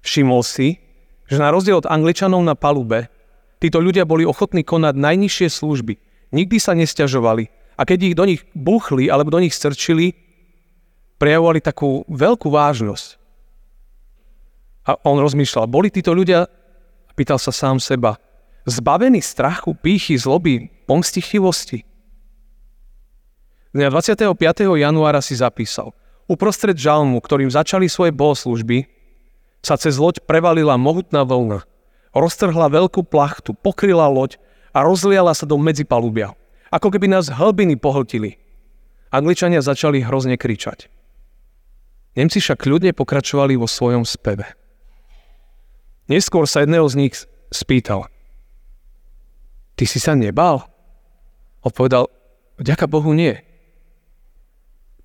Všimol 0.00 0.40
si, 0.40 0.80
že 1.28 1.36
na 1.36 1.52
rozdiel 1.52 1.84
od 1.84 1.90
Angličanov 1.90 2.40
na 2.40 2.56
palube, 2.56 3.12
títo 3.60 3.84
ľudia 3.84 4.08
boli 4.08 4.24
ochotní 4.24 4.64
konať 4.64 4.96
najnižšie 4.96 5.48
služby. 5.52 5.94
Nikdy 6.32 6.56
sa 6.56 6.72
nestiažovali, 6.72 7.52
a 7.76 7.86
keď 7.86 7.98
ich 8.10 8.18
do 8.18 8.24
nich 8.24 8.42
buchli 8.56 9.12
alebo 9.12 9.30
do 9.30 9.38
nich 9.38 9.54
strčili, 9.54 10.16
prejavovali 11.18 11.60
takú 11.62 12.06
veľkú 12.08 12.48
vážnosť. 12.48 13.08
A 14.88 14.96
on 15.04 15.20
rozmýšľal, 15.20 15.68
boli 15.68 15.92
títo 15.92 16.16
ľudia, 16.16 16.48
pýtal 17.12 17.36
sa 17.36 17.52
sám 17.52 17.76
seba, 17.76 18.16
zbavení 18.64 19.20
strachu, 19.20 19.76
pýchy, 19.76 20.16
zloby, 20.16 20.72
pomstichivosti. 20.88 21.87
Dňa 23.68 23.92
25. 23.92 24.32
januára 24.80 25.20
si 25.20 25.36
zapísal, 25.36 25.92
uprostred 26.24 26.72
žalmu, 26.72 27.20
ktorým 27.20 27.52
začali 27.52 27.84
svoje 27.84 28.16
bohoslužby, 28.16 28.88
sa 29.60 29.76
cez 29.76 30.00
loď 30.00 30.24
prevalila 30.24 30.80
mohutná 30.80 31.20
vlna, 31.20 31.68
roztrhla 32.16 32.72
veľkú 32.72 33.04
plachtu, 33.04 33.52
pokryla 33.52 34.08
loď 34.08 34.40
a 34.72 34.80
rozliala 34.80 35.36
sa 35.36 35.44
do 35.44 35.60
medzipalubia. 35.60 36.32
Ako 36.72 36.88
keby 36.88 37.12
nás 37.12 37.28
hlbiny 37.28 37.76
pohltili. 37.76 38.40
Angličania 39.12 39.60
začali 39.60 40.00
hrozne 40.00 40.40
kričať. 40.40 40.88
Nemci 42.16 42.40
však 42.40 42.64
ľudne 42.64 42.96
pokračovali 42.96 43.52
vo 43.60 43.68
svojom 43.68 44.08
speve. 44.08 44.48
Neskôr 46.08 46.48
sa 46.48 46.64
jedného 46.64 46.88
z 46.88 46.94
nich 47.04 47.14
spýtal. 47.52 48.08
Ty 49.76 49.84
si 49.84 50.00
sa 50.00 50.16
nebal? 50.16 50.64
Odpovedal, 51.60 52.08
vďaka 52.56 52.88
Bohu 52.88 53.12
nie. 53.12 53.47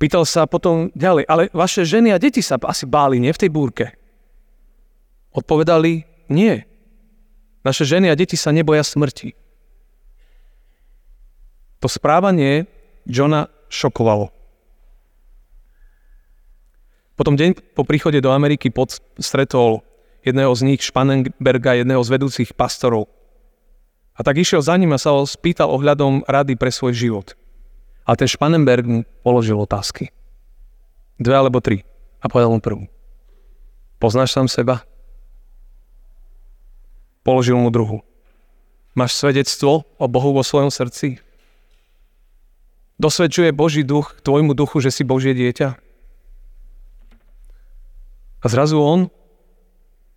Pýtal 0.04 0.28
sa 0.28 0.44
potom 0.44 0.92
ďalej, 0.92 1.24
ale 1.32 1.48
vaše 1.56 1.88
ženy 1.88 2.12
a 2.12 2.20
deti 2.20 2.44
sa 2.44 2.60
asi 2.60 2.84
báli, 2.84 3.24
nie 3.24 3.32
v 3.32 3.40
tej 3.40 3.48
búrke? 3.48 3.96
Odpovedali, 5.32 6.04
nie. 6.28 6.60
Naše 7.64 7.88
ženy 7.88 8.12
a 8.12 8.20
deti 8.20 8.36
sa 8.36 8.52
neboja 8.52 8.84
smrti. 8.84 9.32
To 11.80 11.88
správanie 11.88 12.68
Johna 13.08 13.48
šokovalo. 13.72 14.28
Potom 17.16 17.40
deň 17.40 17.72
po 17.72 17.88
príchode 17.88 18.20
do 18.20 18.36
Ameriky 18.36 18.76
pod 18.76 19.00
stretol 19.24 19.88
jedného 20.28 20.52
z 20.52 20.68
nich, 20.68 20.84
Spanenberga, 20.84 21.80
jedného 21.80 22.04
z 22.04 22.12
vedúcich 22.12 22.52
pastorov. 22.52 23.08
A 24.20 24.20
tak 24.20 24.36
išiel 24.36 24.60
za 24.60 24.76
ním 24.76 24.92
a 24.92 25.00
sa 25.00 25.16
ho 25.16 25.24
spýtal 25.24 25.72
ohľadom 25.72 26.28
rady 26.28 26.60
pre 26.60 26.76
svoj 26.76 26.92
život. 26.92 27.40
A 28.04 28.20
ten 28.20 28.28
Spanenberg 28.28 28.84
mu 28.84 29.00
položil 29.24 29.56
otázky. 29.56 30.12
Dve 31.16 31.36
alebo 31.40 31.64
tri. 31.64 31.88
A 32.20 32.28
povedal 32.28 32.52
mu 32.52 32.60
prvú. 32.60 32.88
Poznáš 34.00 34.36
sám 34.36 34.52
seba? 34.52 34.84
Položil 37.24 37.56
mu 37.56 37.72
druhú. 37.72 38.04
Máš 38.92 39.16
svedectvo 39.16 39.88
o 39.96 40.06
Bohu 40.12 40.36
vo 40.36 40.44
svojom 40.44 40.68
srdci? 40.68 41.24
Dosvedčuje 43.00 43.56
Boží 43.56 43.82
duch 43.88 44.20
k 44.20 44.24
tvojmu 44.28 44.52
duchu, 44.54 44.84
že 44.84 44.92
si 44.92 45.08
Božie 45.08 45.32
dieťa? 45.32 45.70
A 48.44 48.46
zrazu 48.52 48.76
on, 48.76 49.08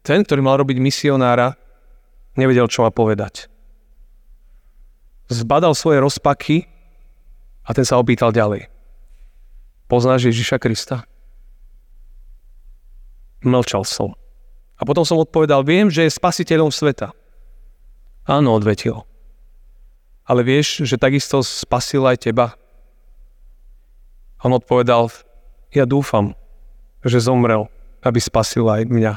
ten, 0.02 0.26
ktorý 0.26 0.42
mal 0.42 0.58
robiť 0.58 0.82
misionára, 0.82 1.54
nevedel, 2.34 2.66
čo 2.66 2.82
má 2.82 2.90
povedať. 2.90 3.46
Zbadal 5.30 5.78
svoje 5.78 6.02
rozpaky 6.02 6.66
a 7.66 7.70
ten 7.74 7.82
sa 7.82 7.98
opýtal 7.98 8.30
ďalej. 8.30 8.70
Poznáš 9.90 10.30
Ježiša 10.30 10.62
Krista? 10.62 11.02
Mlčal 13.42 13.82
som. 13.82 14.14
A 14.78 14.82
potom 14.86 15.02
som 15.02 15.18
odpovedal, 15.18 15.66
viem, 15.66 15.90
že 15.90 16.06
je 16.06 16.14
spasiteľom 16.14 16.70
sveta. 16.70 17.10
Áno, 18.26 18.54
odvetil. 18.54 19.02
Ale 20.26 20.42
vieš, 20.42 20.82
že 20.86 20.98
takisto 20.98 21.42
spasil 21.42 22.02
aj 22.06 22.26
teba? 22.26 22.58
On 24.42 24.50
odpovedal, 24.54 25.10
ja 25.70 25.86
dúfam, 25.86 26.34
že 27.02 27.22
zomrel, 27.22 27.70
aby 28.02 28.18
spasil 28.18 28.66
aj 28.66 28.86
mňa. 28.90 29.14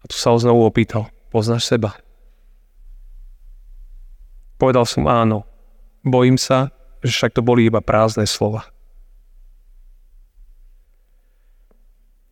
A 0.00 0.04
tu 0.04 0.16
sa 0.20 0.32
ho 0.32 0.38
znovu 0.40 0.68
opýtal, 0.68 1.08
poznáš 1.32 1.64
seba? 1.68 2.03
Povedal 4.64 4.88
som 4.88 5.04
áno. 5.04 5.44
Bojím 6.00 6.40
sa, 6.40 6.72
že 7.04 7.12
však 7.12 7.36
to 7.36 7.44
boli 7.44 7.68
iba 7.68 7.84
prázdne 7.84 8.24
slova. 8.24 8.64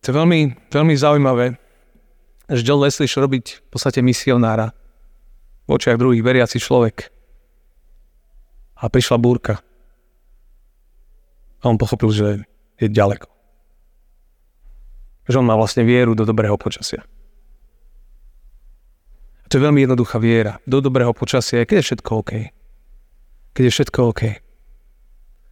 To 0.01 0.09
je 0.09 0.17
veľmi, 0.17 0.73
veľmi 0.73 0.97
zaujímavé, 0.97 1.61
že 2.49 2.65
John 2.65 2.81
Wesley 2.81 3.05
šiel 3.05 3.29
robiť 3.29 3.45
v 3.61 3.67
podstate 3.69 4.01
misionára 4.01 4.73
v 5.69 5.77
očiach 5.77 6.01
druhých 6.01 6.25
veriaci 6.25 6.57
človek 6.57 7.13
a 8.81 8.89
prišla 8.89 9.21
búrka. 9.21 9.61
A 11.61 11.69
on 11.69 11.77
pochopil, 11.77 12.09
že 12.09 12.27
je 12.81 12.89
ďaleko. 12.89 13.29
Že 15.29 15.37
on 15.37 15.45
má 15.45 15.53
vlastne 15.53 15.85
vieru 15.85 16.17
do 16.17 16.25
dobrého 16.25 16.57
počasia. 16.57 17.05
To 19.53 19.61
je 19.61 19.69
veľmi 19.69 19.85
jednoduchá 19.85 20.17
viera. 20.17 20.57
Do 20.65 20.81
dobrého 20.81 21.13
počasia, 21.13 21.61
keď 21.61 21.77
je 21.77 21.85
všetko 21.93 22.09
OK. 22.25 22.31
Keď 23.53 23.63
je 23.69 23.73
všetko 23.77 23.99
OK. 24.09 24.21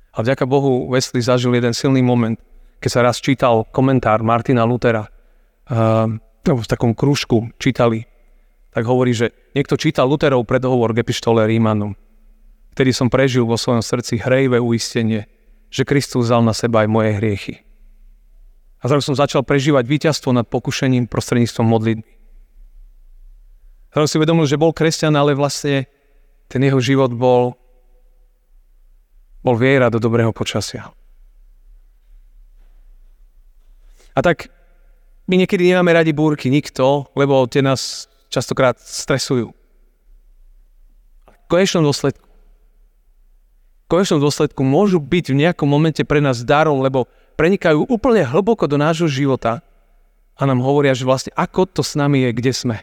A 0.10 0.18
vďaka 0.26 0.50
Bohu 0.50 0.90
Wesley 0.90 1.22
zažil 1.22 1.54
jeden 1.54 1.70
silný 1.78 2.02
moment, 2.02 2.34
keď 2.82 2.90
sa 2.90 3.06
raz 3.06 3.22
čítal 3.22 3.62
komentár 3.70 4.26
Martina 4.26 4.66
Lutera. 4.66 5.06
Uh, 5.70 6.18
v 6.42 6.66
takom 6.66 6.98
krúžku 6.98 7.54
čítali 7.62 8.10
tak 8.74 8.90
hovorí, 8.90 9.14
že 9.14 9.54
niekto 9.54 9.78
čítal 9.78 10.10
Luterov 10.10 10.50
predhovor 10.50 10.98
k 10.98 11.06
epištole 11.06 11.46
Rímanom, 11.46 11.94
ktorý 12.74 12.98
som 12.98 13.06
prežil 13.06 13.46
vo 13.46 13.54
svojom 13.54 13.86
srdci 13.86 14.18
hrejvé 14.18 14.58
uistenie, 14.58 15.30
že 15.70 15.86
Kristus 15.86 16.26
vzal 16.26 16.42
na 16.42 16.58
seba 16.58 16.82
aj 16.82 16.90
moje 16.90 17.22
hriechy. 17.22 17.56
A 18.82 18.90
zrazu 18.90 19.14
som 19.14 19.22
začal 19.22 19.46
prežívať 19.46 19.86
víťazstvo 19.86 20.34
nad 20.34 20.50
pokušením 20.50 21.06
prostredníctvom 21.06 21.70
modlitby. 21.70 22.21
Zrazu 23.92 24.08
si 24.08 24.18
uvedomil, 24.20 24.48
že 24.48 24.60
bol 24.60 24.72
kresťan, 24.72 25.12
ale 25.20 25.36
vlastne 25.36 25.88
ten 26.48 26.64
jeho 26.64 26.80
život 26.80 27.12
bol, 27.12 27.60
bol 29.44 29.56
viera 29.60 29.92
do 29.92 30.00
dobrého 30.00 30.32
počasia. 30.32 30.92
A 34.16 34.20
tak 34.20 34.52
my 35.28 35.40
niekedy 35.40 35.72
nemáme 35.72 35.96
radi 35.96 36.12
búrky, 36.12 36.52
nikto, 36.52 37.08
lebo 37.16 37.48
tie 37.48 37.64
nás 37.64 38.08
častokrát 38.32 38.80
stresujú. 38.80 39.52
V 41.28 41.46
konečnom 41.48 41.84
dôsledku 41.84 42.32
v 43.92 44.00
konečnom 44.00 44.24
dôsledku 44.24 44.64
môžu 44.64 45.04
byť 45.04 45.36
v 45.36 45.40
nejakom 45.44 45.68
momente 45.68 46.00
pre 46.08 46.24
nás 46.24 46.48
darom, 46.48 46.80
lebo 46.80 47.12
prenikajú 47.36 47.92
úplne 47.92 48.24
hlboko 48.24 48.64
do 48.64 48.80
nášho 48.80 49.12
života 49.12 49.60
a 50.40 50.48
nám 50.48 50.64
hovoria, 50.64 50.96
že 50.96 51.04
vlastne 51.04 51.36
ako 51.36 51.68
to 51.68 51.84
s 51.84 52.00
nami 52.00 52.24
je, 52.24 52.32
kde 52.32 52.52
sme. 52.56 52.78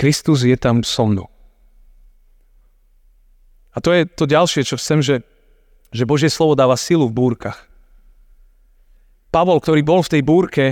Kristus 0.00 0.48
je 0.48 0.56
tam 0.56 0.80
so 0.80 1.04
mnou. 1.04 1.28
A 3.76 3.84
to 3.84 3.92
je 3.92 4.08
to 4.08 4.24
ďalšie, 4.24 4.64
čo 4.64 4.80
chcem, 4.80 5.04
že, 5.04 5.20
že 5.92 6.08
Božie 6.08 6.32
slovo 6.32 6.56
dáva 6.56 6.80
silu 6.80 7.04
v 7.04 7.12
búrkach. 7.12 7.68
Pavol, 9.28 9.60
ktorý 9.60 9.84
bol 9.84 10.00
v 10.00 10.12
tej 10.16 10.22
búrke, 10.24 10.64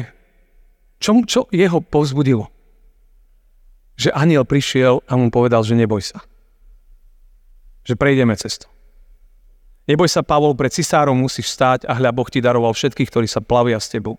čo, 0.96 1.12
čo 1.28 1.44
jeho 1.52 1.84
povzbudilo? 1.84 2.48
Že 4.00 4.16
aniel 4.16 4.48
prišiel 4.48 5.04
a 5.04 5.12
mu 5.14 5.28
povedal, 5.28 5.60
že 5.60 5.76
neboj 5.76 6.00
sa. 6.00 6.24
Že 7.84 8.00
prejdeme 8.00 8.32
cestu. 8.34 8.66
Neboj 9.86 10.08
sa, 10.08 10.24
Pavol, 10.24 10.56
pred 10.56 10.72
cisárom 10.72 11.20
musíš 11.20 11.52
stáť 11.52 11.84
a 11.84 11.92
hľa 11.94 12.16
Boh 12.16 12.28
ti 12.32 12.40
daroval 12.40 12.72
všetkých, 12.72 13.08
ktorí 13.12 13.28
sa 13.28 13.44
plavia 13.44 13.76
s 13.76 13.92
tebou. 13.92 14.16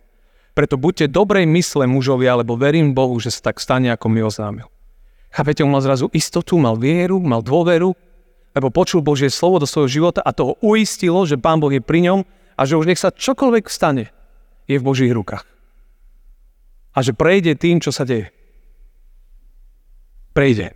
Preto 0.53 0.77
buďte 0.77 1.11
dobrej 1.11 1.49
mysle 1.49 1.89
mužovia, 1.89 2.37
lebo 2.37 2.55
verím 2.55 2.93
Bohu, 2.93 3.17
že 3.17 3.33
sa 3.33 3.51
tak 3.51 3.57
stane, 3.59 3.91
ako 3.91 4.07
mi 4.07 4.21
oznámil. 4.23 4.69
Chápete, 5.29 5.61
on 5.61 5.69
mal 5.69 5.85
zrazu 5.85 6.09
istotu, 6.09 6.57
mal 6.57 6.73
vieru, 6.73 7.21
mal 7.21 7.45
dôveru, 7.45 7.93
lebo 8.57 8.73
počul 8.73 9.05
Božie 9.05 9.29
slovo 9.29 9.61
do 9.61 9.69
svojho 9.69 9.89
života 10.01 10.25
a 10.25 10.33
to 10.33 10.53
ho 10.53 10.53
uistilo, 10.65 11.21
že 11.29 11.37
Pán 11.37 11.61
Boh 11.61 11.69
je 11.69 11.81
pri 11.81 12.01
ňom 12.09 12.19
a 12.57 12.61
že 12.65 12.75
už 12.75 12.89
nech 12.89 12.99
sa 12.99 13.13
čokoľvek 13.13 13.65
stane, 13.69 14.09
je 14.65 14.75
v 14.81 14.85
Božích 14.85 15.13
rukách. 15.13 15.45
A 16.97 17.05
že 17.05 17.13
prejde 17.13 17.53
tým, 17.53 17.77
čo 17.77 17.93
sa 17.93 18.03
deje. 18.03 18.33
Prejde. 20.33 20.73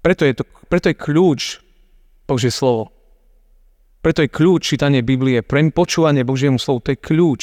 Preto 0.00 0.28
je, 0.28 0.32
to, 0.36 0.44
preto 0.68 0.92
je 0.92 0.96
kľúč 0.96 1.40
Božie 2.28 2.52
slovo. 2.52 2.92
Preto 4.04 4.20
je 4.20 4.28
kľúč 4.28 4.76
čítanie 4.76 5.00
Biblie, 5.00 5.40
pre 5.40 5.64
počúvanie 5.72 6.28
Božiemu 6.28 6.60
slovu, 6.60 6.84
to 6.84 6.92
je 6.92 7.00
kľúč 7.00 7.42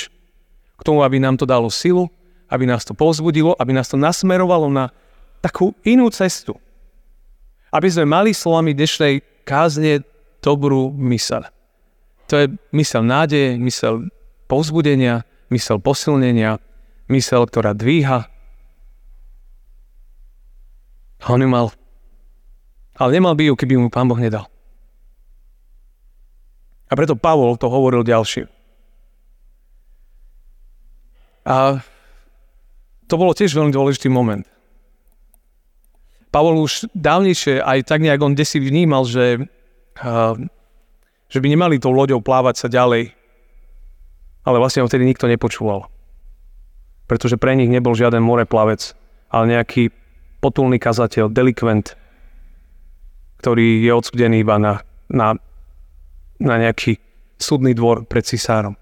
k 0.77 0.81
tomu, 0.85 1.01
aby 1.01 1.17
nám 1.17 1.41
to 1.41 1.49
dalo 1.49 1.73
silu, 1.73 2.09
aby 2.51 2.67
nás 2.67 2.83
to 2.83 2.91
povzbudilo, 2.91 3.55
aby 3.55 3.71
nás 3.71 3.87
to 3.87 3.95
nasmerovalo 3.95 4.67
na 4.67 4.91
takú 5.39 5.71
inú 5.87 6.11
cestu. 6.11 6.59
Aby 7.71 7.87
sme 7.87 8.05
mali 8.05 8.35
slovami 8.35 8.75
dnešnej 8.75 9.47
kázne 9.47 10.03
dobrú 10.43 10.91
mysel. 11.07 11.47
To 12.27 12.33
je 12.35 12.45
mysel 12.75 13.07
nádeje, 13.07 13.55
mysel 13.55 14.11
povzbudenia, 14.51 15.23
mysel 15.47 15.79
posilnenia, 15.79 16.59
mysel, 17.07 17.47
ktorá 17.47 17.71
dvíha. 17.71 18.27
A 21.21 21.25
on 21.31 21.43
ju 21.43 21.47
mal. 21.47 21.71
Ale 22.99 23.15
nemal 23.15 23.39
by 23.39 23.47
ju, 23.47 23.53
keby 23.55 23.79
mu 23.79 23.87
pán 23.87 24.11
Boh 24.11 24.19
nedal. 24.19 24.51
A 26.91 26.93
preto 26.99 27.15
Pavol 27.15 27.55
to 27.55 27.71
hovoril 27.71 28.03
ďalšie. 28.03 28.51
A 31.47 31.79
to 33.11 33.19
bolo 33.19 33.35
tiež 33.35 33.51
veľmi 33.51 33.75
dôležitý 33.75 34.07
moment. 34.07 34.47
Pavol 36.31 36.63
už 36.63 36.87
dávnejšie 36.95 37.59
aj 37.59 37.83
tak 37.83 37.99
nejak 37.99 38.23
on 38.23 38.39
desi 38.39 38.63
vnímal, 38.63 39.03
že 39.03 39.51
uh, 39.99 40.39
že 41.31 41.39
by 41.39 41.47
nemali 41.47 41.79
tou 41.79 41.95
loďou 41.95 42.19
plávať 42.19 42.55
sa 42.59 42.67
ďalej. 42.67 43.15
Ale 44.43 44.57
vlastne 44.59 44.83
ho 44.83 44.89
vtedy 44.91 45.07
nikto 45.07 45.31
nepočúval. 45.31 45.87
Pretože 47.07 47.39
pre 47.39 47.55
nich 47.55 47.71
nebol 47.71 47.95
žiaden 47.95 48.19
moreplavec, 48.19 48.91
ale 49.31 49.55
nejaký 49.55 49.95
potulný 50.43 50.75
kazateľ, 50.75 51.31
delikvent, 51.31 51.95
ktorý 53.39 53.79
je 53.87 53.91
odsudený 53.95 54.43
iba 54.43 54.59
na, 54.59 54.83
na, 55.07 55.39
na 56.43 56.55
nejaký 56.59 56.99
súdny 57.39 57.71
dvor 57.71 58.03
pred 58.03 58.27
cisárom. 58.27 58.75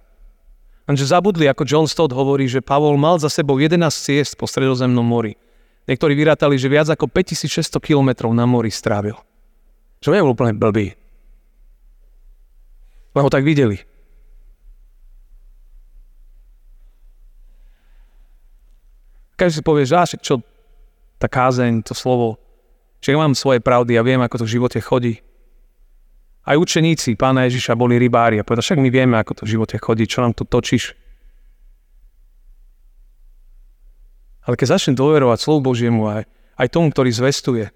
Lenže 0.89 1.05
zabudli, 1.05 1.45
ako 1.45 1.69
John 1.69 1.85
Stott 1.85 2.09
hovorí, 2.17 2.49
že 2.49 2.65
Pavol 2.65 2.97
mal 2.97 3.21
za 3.21 3.29
sebou 3.29 3.61
11 3.61 3.93
ciest 3.93 4.33
po 4.33 4.49
stredozemnom 4.49 5.05
mori. 5.05 5.37
Niektorí 5.85 6.17
vyrátali, 6.17 6.57
že 6.57 6.65
viac 6.65 6.89
ako 6.89 7.05
5600 7.05 7.77
kilometrov 7.77 8.33
na 8.33 8.49
mori 8.49 8.73
strávil. 8.73 9.13
Čo 10.01 10.17
je 10.17 10.25
úplne 10.25 10.57
blbý. 10.57 10.97
Len 13.13 13.21
ho 13.21 13.29
tak 13.29 13.45
videli. 13.45 13.77
Každý 19.37 19.61
si 19.61 19.63
povie, 19.63 19.85
že 19.85 20.17
čo 20.17 20.41
tá 21.21 21.29
kázeň, 21.29 21.85
to 21.85 21.93
slovo, 21.93 22.41
že 22.97 23.13
ja 23.13 23.21
mám 23.21 23.37
svoje 23.37 23.61
pravdy 23.61 23.93
a 23.93 24.01
viem, 24.01 24.19
ako 24.25 24.41
to 24.41 24.45
v 24.49 24.53
živote 24.57 24.81
chodí. 24.81 25.21
Aj 26.43 26.55
učeníci 26.55 27.19
pána 27.19 27.45
Ježiša 27.45 27.75
boli 27.75 27.99
rybári 27.99 28.39
a 28.39 28.47
povedali, 28.47 28.65
však 28.65 28.81
my 28.81 28.89
vieme, 28.89 29.15
ako 29.19 29.31
to 29.39 29.43
v 29.45 29.51
živote 29.57 29.75
chodí, 29.77 30.07
čo 30.07 30.23
nám 30.23 30.33
tu 30.33 30.47
točíš. 30.47 30.95
Ale 34.43 34.57
keď 34.57 34.79
začnem 34.79 34.97
dôverovať 34.97 35.37
slovu 35.39 35.73
Božiemu 35.73 36.09
aj, 36.09 36.23
aj 36.57 36.67
tomu, 36.73 36.89
ktorý 36.89 37.11
zvestuje, 37.13 37.69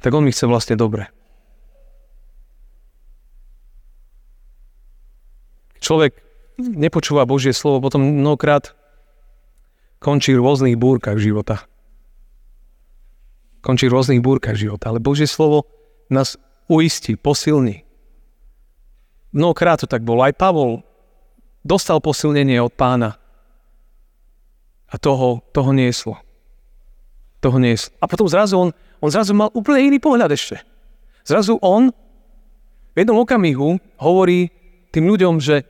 tak 0.00 0.10
on 0.14 0.24
mi 0.24 0.32
chce 0.32 0.48
vlastne 0.48 0.76
dobre. 0.78 1.12
človek 5.84 6.16
nepočúva 6.56 7.28
Božie 7.28 7.52
slovo, 7.52 7.84
potom 7.84 8.00
mnohokrát 8.00 8.72
končí 10.00 10.32
v 10.32 10.40
rôznych 10.40 10.80
búrkach 10.80 11.20
života. 11.20 11.68
Končí 13.60 13.92
v 13.92 13.94
rôznych 14.00 14.24
búrkach 14.24 14.56
života. 14.56 14.88
Ale 14.88 15.04
Božie 15.04 15.28
slovo 15.28 15.68
nás 16.10 16.36
uistí, 16.68 17.16
posilní. 17.16 17.84
Mnohokrát 19.34 19.82
to 19.82 19.86
tak 19.90 20.06
bolo. 20.06 20.22
Aj 20.22 20.32
Pavol 20.32 20.86
dostal 21.66 21.98
posilnenie 21.98 22.60
od 22.62 22.70
pána. 22.70 23.18
A 24.88 24.94
toho, 25.00 25.42
toho 25.50 25.74
nieslo. 25.74 26.20
Toho 27.42 27.58
nieslo. 27.58 27.90
A 27.98 28.06
potom 28.06 28.30
zrazu 28.30 28.54
on, 28.54 28.70
on 29.02 29.10
zrazu 29.10 29.34
mal 29.34 29.50
úplne 29.50 29.90
iný 29.90 29.98
pohľad 29.98 30.30
ešte. 30.30 30.62
Zrazu 31.26 31.58
on 31.58 31.90
v 32.94 32.96
jednom 33.02 33.18
okamihu 33.18 33.82
hovorí 33.98 34.54
tým 34.94 35.10
ľuďom, 35.10 35.42
že 35.42 35.66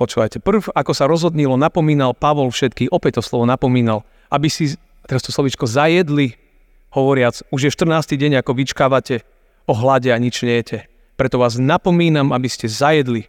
Počúvajte, 0.00 0.40
prv, 0.40 0.72
ako 0.72 0.92
sa 0.96 1.04
rozhodnilo, 1.04 1.60
napomínal 1.60 2.16
Pavol 2.16 2.48
všetky, 2.48 2.88
opäť 2.88 3.20
to 3.20 3.22
slovo 3.28 3.44
napomínal, 3.44 4.00
aby 4.32 4.48
si, 4.48 4.72
teraz 5.04 5.20
to 5.20 5.28
slovičko, 5.28 5.68
zajedli, 5.68 6.40
hovoriac, 6.92 7.42
už 7.50 7.60
je 7.66 7.70
14. 7.72 8.18
deň, 8.18 8.42
ako 8.42 8.52
vyčkávate 8.54 9.22
o 9.66 9.74
hlade 9.74 10.10
a 10.10 10.18
nič 10.18 10.42
nejete. 10.42 10.86
Preto 11.14 11.38
vás 11.38 11.56
napomínam, 11.56 12.34
aby 12.34 12.48
ste 12.50 12.68
zajedli. 12.68 13.28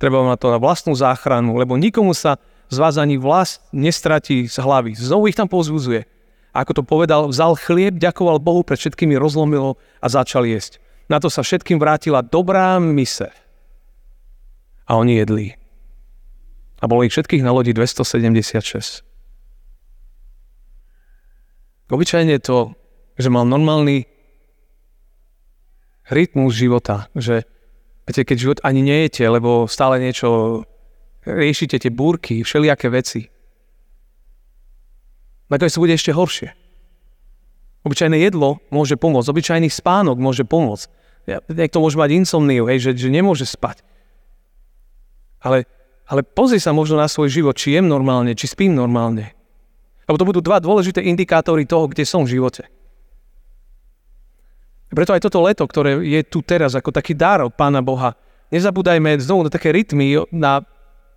Treba 0.00 0.24
na 0.26 0.36
to 0.36 0.50
na 0.50 0.58
vlastnú 0.58 0.92
záchranu, 0.96 1.56
lebo 1.56 1.78
nikomu 1.78 2.12
sa 2.12 2.40
z 2.68 2.76
vás 2.80 2.98
ani 2.98 3.20
vlast 3.20 3.62
nestratí 3.70 4.50
z 4.50 4.56
hlavy. 4.58 4.96
Znovu 4.96 5.30
ich 5.30 5.38
tam 5.38 5.46
povzbudzuje. 5.46 6.06
Ako 6.54 6.70
to 6.70 6.82
povedal, 6.86 7.30
vzal 7.30 7.58
chlieb, 7.58 7.98
ďakoval 7.98 8.38
Bohu, 8.38 8.62
pred 8.62 8.78
všetkými 8.78 9.18
rozlomilo 9.18 9.74
a 9.98 10.06
začal 10.06 10.46
jesť. 10.46 10.78
Na 11.10 11.18
to 11.18 11.26
sa 11.26 11.42
všetkým 11.42 11.82
vrátila 11.82 12.22
dobrá 12.22 12.78
mise. 12.78 13.28
A 14.86 14.96
oni 14.96 15.18
jedli 15.18 15.58
a 16.84 16.84
bolo 16.84 17.00
ich 17.08 17.16
všetkých 17.16 17.40
na 17.40 17.56
lodi 17.56 17.72
276. 17.72 19.00
Obyčajne 21.88 22.36
to, 22.44 22.76
že 23.14 23.28
mal 23.30 23.46
normálny 23.46 24.06
rytmus 26.10 26.52
života, 26.54 27.08
že 27.16 27.46
viete, 28.04 28.22
keď 28.26 28.36
život 28.36 28.58
ani 28.60 28.84
nejete, 28.84 29.24
lebo 29.24 29.64
stále 29.70 30.02
niečo 30.02 30.62
riešite 31.24 31.80
tie 31.80 31.88
búrky, 31.88 32.44
všelijaké 32.44 32.92
veci. 32.92 33.32
Nakoniec 35.48 35.72
to 35.72 35.82
bude 35.82 35.96
ešte 35.96 36.12
horšie. 36.12 36.52
Obyčajné 37.84 38.16
jedlo 38.16 38.64
môže 38.72 38.96
pomôcť, 38.96 39.28
obyčajný 39.28 39.68
spánok 39.68 40.16
môže 40.16 40.44
pomôcť. 40.44 40.88
Niekto 41.48 41.80
môže 41.80 41.96
mať 41.96 42.10
insomniu, 42.16 42.68
hej, 42.68 42.80
že, 42.80 42.90
že 42.96 43.08
nemôže 43.08 43.48
spať. 43.48 43.80
Ale, 45.40 45.68
ale 46.08 46.24
pozri 46.24 46.60
sa 46.60 46.72
možno 46.72 46.96
na 46.96 47.08
svoj 47.08 47.28
život, 47.28 47.56
či 47.56 47.76
jem 47.76 47.88
normálne, 47.88 48.32
či 48.32 48.48
spím 48.48 48.72
normálne. 48.72 49.32
Lebo 50.04 50.16
to 50.20 50.28
budú 50.28 50.40
dva 50.44 50.60
dôležité 50.60 51.00
indikátory 51.04 51.64
toho, 51.64 51.88
kde 51.88 52.04
som 52.04 52.24
v 52.24 52.36
živote. 52.36 52.68
Preto 54.94 55.12
aj 55.12 55.26
toto 55.26 55.42
leto, 55.42 55.66
ktoré 55.66 55.98
je 56.06 56.22
tu 56.22 56.40
teraz 56.40 56.78
ako 56.78 56.94
taký 56.94 57.18
dar 57.18 57.42
od 57.42 57.50
Pána 57.50 57.82
Boha, 57.82 58.14
nezabúdajme 58.54 59.18
znovu 59.18 59.46
na 59.46 59.50
také 59.50 59.74
rytmy, 59.74 60.22
na, 60.30 60.62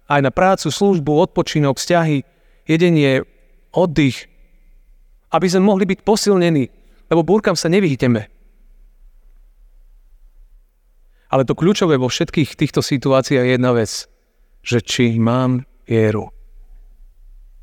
aj 0.09 0.21
na 0.25 0.31
prácu, 0.33 0.73
službu, 0.73 1.29
odpočinok, 1.29 1.77
vzťahy, 1.77 2.25
jedenie, 2.65 3.21
oddych, 3.69 4.25
aby 5.29 5.45
sme 5.45 5.69
mohli 5.69 5.85
byť 5.85 5.99
posilnení, 6.01 6.65
lebo 7.13 7.21
búrkam 7.21 7.53
sa 7.53 7.69
nevyhneme. 7.69 8.25
Ale 11.27 11.43
to 11.43 11.53
kľúčové 11.53 11.99
vo 11.99 12.07
všetkých 12.07 12.55
týchto 12.55 12.79
situáciách 12.79 13.45
je 13.45 13.53
jedna 13.53 13.75
vec, 13.75 14.07
že 14.63 14.79
či 14.79 15.19
mám 15.19 15.67
vieru. 15.83 16.31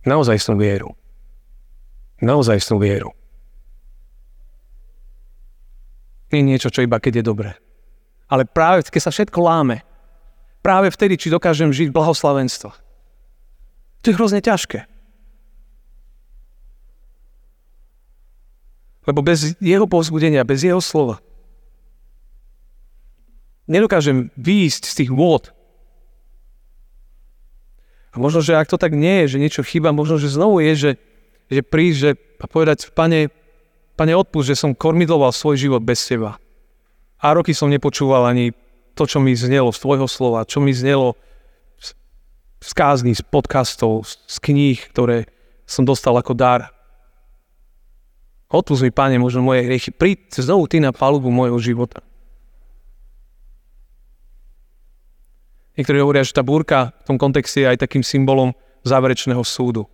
Naozaj 0.04 0.36
som 0.36 0.60
vieru. 0.60 0.92
Naozaj 2.20 2.60
som 2.60 2.76
vieru. 2.76 3.16
Nie 6.34 6.42
niečo, 6.42 6.66
čo 6.66 6.82
iba 6.82 6.98
keď 6.98 7.22
je 7.22 7.24
dobré. 7.30 7.50
Ale 8.26 8.42
práve 8.42 8.82
keď 8.90 9.06
sa 9.06 9.14
všetko 9.14 9.38
láme, 9.38 9.86
práve 10.58 10.90
vtedy, 10.90 11.14
či 11.14 11.30
dokážem 11.30 11.70
žiť 11.70 11.94
blahoslavenstvo. 11.94 12.74
To 14.02 14.04
je 14.10 14.18
hrozne 14.18 14.42
ťažké. 14.42 14.90
Lebo 19.06 19.22
bez 19.22 19.54
jeho 19.62 19.86
povzbudenia, 19.86 20.42
bez 20.42 20.66
jeho 20.66 20.82
slova, 20.82 21.22
nedokážem 23.70 24.34
výjsť 24.34 24.82
z 24.90 24.94
tých 25.04 25.10
vôd. 25.14 25.54
A 28.10 28.18
možno, 28.18 28.42
že 28.42 28.58
ak 28.58 28.66
to 28.66 28.80
tak 28.80 28.90
nie 28.96 29.22
je, 29.24 29.36
že 29.36 29.42
niečo 29.42 29.62
chýba, 29.62 29.94
možno, 29.94 30.18
že 30.18 30.32
znovu 30.32 30.58
je, 30.66 30.72
že, 30.74 30.90
že 31.46 31.60
prísť 31.62 31.98
že, 31.98 32.10
a 32.42 32.44
povedať, 32.50 32.90
pane, 32.90 33.30
pane 33.94 34.14
odpust, 34.14 34.50
že 34.50 34.58
som 34.58 34.74
kormidloval 34.74 35.30
svoj 35.30 35.58
život 35.58 35.82
bez 35.82 36.02
teba. 36.04 36.38
A 37.22 37.32
roky 37.32 37.54
som 37.56 37.72
nepočúval 37.72 38.26
ani 38.28 38.52
to, 38.94 39.06
čo 39.06 39.18
mi 39.18 39.34
znelo 39.34 39.74
z 39.74 39.78
tvojho 39.80 40.06
slova, 40.06 40.46
čo 40.46 40.62
mi 40.62 40.70
znelo 40.70 41.18
z 42.64 42.72
kázni, 42.72 43.12
z 43.12 43.20
podcastov, 43.20 44.08
z 44.08 44.36
kníh, 44.40 44.80
ktoré 44.92 45.28
som 45.68 45.84
dostal 45.84 46.16
ako 46.16 46.32
dar. 46.32 46.72
Odpust 48.48 48.80
mi, 48.80 48.94
Pane, 48.94 49.18
možno 49.18 49.44
moje 49.44 49.66
hriechy. 49.66 49.90
Príď 49.92 50.40
znovu 50.40 50.64
Ty 50.70 50.80
na 50.80 50.92
palubu 50.94 51.28
môjho 51.28 51.58
života. 51.60 52.00
Niektorí 55.74 55.98
hovoria, 55.98 56.22
že 56.22 56.38
tá 56.38 56.46
búrka 56.46 56.94
v 57.02 57.06
tom 57.12 57.16
kontexte 57.18 57.66
je 57.66 57.70
aj 57.74 57.82
takým 57.82 58.06
symbolom 58.06 58.54
záverečného 58.86 59.42
súdu. 59.42 59.90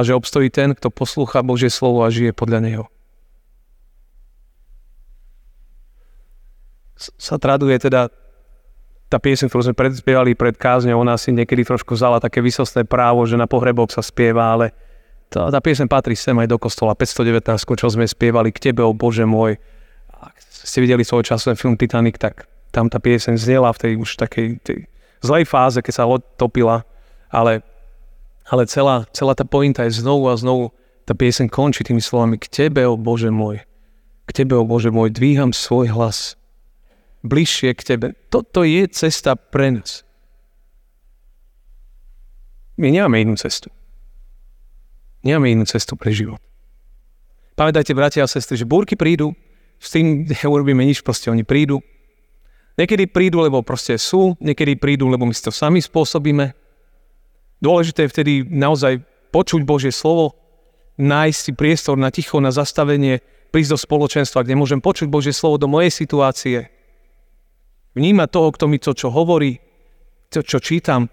A 0.00 0.04
že 0.06 0.16
obstojí 0.16 0.48
ten, 0.48 0.72
kto 0.72 0.88
poslúcha 0.88 1.44
Božie 1.44 1.68
slovo 1.68 2.00
a 2.00 2.08
žije 2.08 2.32
podľa 2.32 2.60
neho. 2.64 2.84
Sa 6.96 7.36
traduje 7.36 7.76
teda 7.76 8.08
tá 9.12 9.18
piesň, 9.20 9.52
ktorú 9.52 9.68
sme 9.68 9.76
predspievali 9.76 10.32
pred 10.38 10.56
kázňou, 10.56 11.04
ona 11.04 11.20
si 11.20 11.34
niekedy 11.36 11.66
trošku 11.68 11.98
vzala 11.98 12.22
také 12.22 12.40
vysostné 12.40 12.88
právo, 12.88 13.26
že 13.28 13.36
na 13.36 13.44
pohreboch 13.44 13.92
sa 13.92 14.00
spieva, 14.00 14.56
ale 14.56 14.72
tá, 15.28 15.50
tá 15.50 15.58
piesň 15.58 15.90
patrí 15.90 16.14
sem 16.14 16.32
aj 16.38 16.48
do 16.48 16.56
kostola 16.62 16.94
519, 16.94 17.44
čo 17.58 17.86
sme 17.90 18.06
spievali 18.06 18.54
k 18.54 18.70
Tebe, 18.70 18.86
o 18.86 18.94
Bože 18.94 19.26
môj. 19.26 19.58
Ak 20.14 20.38
ste 20.40 20.80
videli 20.80 21.02
svoj 21.02 21.26
časový 21.26 21.58
film 21.58 21.74
Titanic, 21.74 22.22
tak 22.22 22.46
tam 22.70 22.86
tá 22.86 23.02
piesň 23.02 23.34
znela 23.34 23.74
v 23.74 23.78
tej 23.82 23.92
už 23.98 24.14
takej 24.14 24.48
tej 24.62 24.78
zlej 25.20 25.44
fáze, 25.44 25.82
keď 25.82 25.92
sa 25.92 26.06
loď 26.06 26.22
topila, 26.38 26.86
ale, 27.30 27.66
ale 28.50 28.66
celá, 28.66 29.06
celá 29.14 29.38
tá 29.38 29.46
pointa 29.46 29.86
je 29.86 30.02
znovu 30.02 30.26
a 30.26 30.34
znovu 30.34 30.74
tá 31.06 31.14
piesň 31.14 31.46
končí 31.46 31.86
tými 31.86 32.02
slovami 32.02 32.36
k 32.36 32.50
Tebe, 32.50 32.82
o 32.84 32.98
Bože 32.98 33.30
môj. 33.30 33.62
K 34.26 34.30
Tebe, 34.42 34.58
o 34.58 34.66
Bože 34.66 34.90
môj, 34.90 35.14
dvíham 35.14 35.54
svoj 35.54 35.94
hlas 35.94 36.40
bližšie 37.22 37.76
k 37.76 37.82
Tebe. 37.84 38.08
Toto 38.32 38.64
je 38.64 38.88
cesta 38.88 39.36
pre 39.36 39.76
nás. 39.76 40.04
My 42.80 42.88
nemáme 42.88 43.20
inú 43.20 43.36
cestu. 43.36 43.68
Nemáme 45.20 45.52
inú 45.52 45.68
cestu 45.68 46.00
pre 46.00 46.16
život. 46.16 46.40
Pamätajte, 47.52 47.92
bratia 47.92 48.24
a 48.24 48.30
sestry, 48.30 48.56
že 48.56 48.64
búrky 48.64 48.96
prídu, 48.96 49.36
s 49.76 49.92
tým 49.92 50.24
neurobíme 50.24 50.80
nič, 50.80 51.04
proste 51.04 51.28
oni 51.28 51.44
prídu. 51.44 51.84
Niekedy 52.80 53.12
prídu, 53.12 53.44
lebo 53.44 53.60
proste 53.60 54.00
sú, 54.00 54.32
niekedy 54.40 54.80
prídu, 54.80 55.12
lebo 55.12 55.28
my 55.28 55.34
si 55.36 55.44
to 55.44 55.52
sami 55.52 55.84
spôsobíme. 55.84 56.56
Dôležité 57.60 58.08
je 58.08 58.12
vtedy 58.12 58.32
naozaj 58.48 59.04
počuť 59.30 59.62
Božie 59.68 59.92
slovo, 59.92 60.36
nájsť 60.96 61.38
si 61.38 61.52
priestor 61.52 61.96
na 61.96 62.08
ticho, 62.08 62.40
na 62.40 62.52
zastavenie, 62.52 63.20
prísť 63.52 63.76
do 63.76 63.78
spoločenstva, 63.78 64.44
kde 64.44 64.58
môžem 64.58 64.80
počuť 64.80 65.08
Božie 65.08 65.36
slovo 65.36 65.60
do 65.60 65.68
mojej 65.68 65.92
situácie. 65.92 66.72
Vnímať 67.96 68.28
toho, 68.30 68.48
kto 68.54 68.64
mi 68.68 68.78
to, 68.78 68.92
čo 68.96 69.12
hovorí, 69.12 69.60
to, 70.30 70.40
čo 70.40 70.62
čítam. 70.62 71.10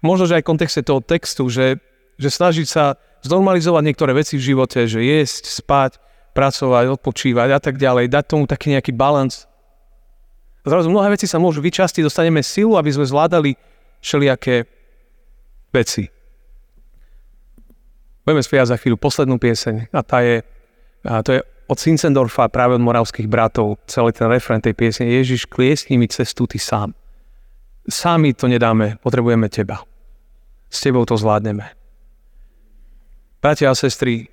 Možno, 0.00 0.24
že 0.30 0.40
aj 0.40 0.42
v 0.46 0.50
kontexte 0.54 0.80
toho 0.86 1.04
textu, 1.04 1.50
že, 1.50 1.76
že 2.16 2.28
snažiť 2.30 2.66
sa 2.66 2.96
znormalizovať 3.20 3.82
niektoré 3.84 4.16
veci 4.16 4.40
v 4.40 4.46
živote, 4.54 4.88
že 4.88 5.02
jesť, 5.02 5.44
spať, 5.60 6.00
pracovať, 6.32 6.94
odpočívať 6.94 7.48
a 7.52 7.60
tak 7.60 7.76
ďalej, 7.76 8.08
dať 8.08 8.24
tomu 8.24 8.48
taký 8.48 8.72
nejaký 8.72 8.96
balans. 8.96 9.44
Zrazu 10.64 10.88
mnohé 10.88 11.12
veci 11.12 11.26
sa 11.28 11.42
môžu 11.42 11.60
vyčastiť, 11.60 12.06
dostaneme 12.06 12.40
silu, 12.40 12.78
aby 12.78 12.92
sme 12.92 13.04
zvládali 13.04 13.58
všelijaké 14.00 14.79
veci. 15.70 16.06
Budeme 18.26 18.44
spievať 18.44 18.68
za 18.74 18.76
chvíľu 18.78 19.00
poslednú 19.00 19.40
pieseň 19.40 19.90
a 19.90 20.00
tá 20.04 20.22
je, 20.22 20.44
a 21.02 21.24
to 21.24 21.34
je 21.34 21.40
od 21.70 21.78
Sincendorfa, 21.78 22.50
práve 22.50 22.74
od 22.76 22.82
moravských 22.82 23.30
bratov, 23.30 23.78
celý 23.86 24.10
ten 24.10 24.26
refren 24.26 24.58
tej 24.58 24.74
piesne 24.74 25.06
Ježiš, 25.06 25.46
kliesni 25.46 25.96
mi 25.96 26.10
cestu 26.10 26.50
ty 26.50 26.58
sám. 26.58 26.92
Sami 27.86 28.34
to 28.34 28.50
nedáme, 28.50 28.98
potrebujeme 29.00 29.46
teba. 29.46 29.82
S 30.70 30.82
tebou 30.82 31.06
to 31.06 31.14
zvládneme. 31.14 31.66
Bratia 33.40 33.72
a 33.72 33.78
sestry, 33.78 34.28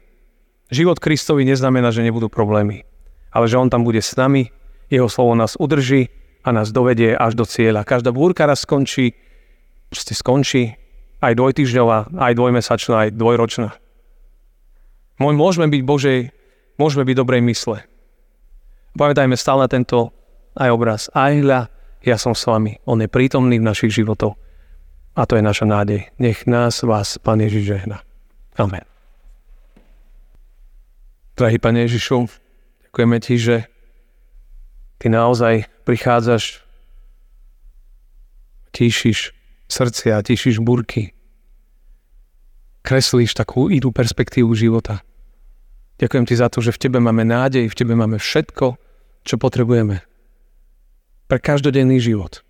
život 0.73 0.99
Kristovi 0.99 1.47
neznamená, 1.47 1.93
že 1.93 2.03
nebudú 2.03 2.27
problémy, 2.27 2.83
ale 3.31 3.45
že 3.47 3.55
On 3.55 3.69
tam 3.69 3.85
bude 3.85 4.01
s 4.03 4.17
nami, 4.17 4.51
Jeho 4.87 5.11
slovo 5.11 5.35
nás 5.35 5.59
udrží 5.59 6.07
a 6.47 6.55
nás 6.55 6.71
dovedie 6.71 7.11
až 7.11 7.35
do 7.35 7.43
cieľa. 7.43 7.83
Každá 7.83 8.15
búrka 8.15 8.47
raz 8.47 8.63
skončí, 8.63 9.11
proste 9.91 10.15
skončí, 10.15 10.79
aj 11.21 11.33
dvojtyžňová, 11.33 12.13
aj 12.13 12.33
dvojmesačná, 12.37 12.95
aj 13.07 13.09
dvojročná. 13.17 13.69
Môžeme 15.17 15.65
byť 15.69 15.81
Božej, 15.81 16.19
môžeme 16.77 17.03
byť 17.05 17.15
dobrej 17.17 17.41
mysle. 17.49 17.81
Pamätajme 18.93 19.33
stále 19.37 19.65
na 19.65 19.69
tento 19.69 20.13
aj 20.57 20.69
obraz. 20.73 21.01
Aj 21.13 21.33
hľa, 21.33 21.69
ja 22.05 22.17
som 22.17 22.33
s 22.33 22.45
vami. 22.45 22.77
On 22.85 22.97
je 22.97 23.09
prítomný 23.09 23.57
v 23.61 23.65
našich 23.65 23.93
životoch. 23.93 24.37
A 25.17 25.25
to 25.25 25.37
je 25.37 25.45
naša 25.45 25.65
nádej. 25.65 26.13
Nech 26.21 26.45
nás, 26.45 26.85
vás, 26.85 27.17
Pán 27.17 27.41
Ježiš 27.41 27.65
žehna. 27.65 28.05
Amen. 28.57 28.85
Drahý 31.37 31.61
Pane 31.61 31.85
Ježišu, 31.85 32.25
ďakujeme 32.89 33.17
Ti, 33.21 33.35
že 33.37 33.57
Ty 34.97 35.13
naozaj 35.13 35.69
prichádzaš, 35.85 36.65
tíšiš 38.73 39.36
srdcia, 39.67 40.23
tíšiš 40.23 40.63
burky, 40.63 41.11
kreslíš 42.87 43.35
takú 43.35 43.67
inú 43.67 43.91
perspektívu 43.91 44.55
života. 44.55 45.03
Ďakujem 45.99 46.25
Ti 46.29 46.35
za 46.39 46.47
to, 46.47 46.63
že 46.63 46.71
v 46.71 46.81
Tebe 46.87 46.99
máme 47.03 47.27
nádej, 47.27 47.67
v 47.67 47.77
Tebe 47.77 47.93
máme 47.99 48.15
všetko, 48.15 48.79
čo 49.27 49.35
potrebujeme 49.35 49.99
pre 51.27 51.37
každodenný 51.43 51.99
život. 51.99 52.47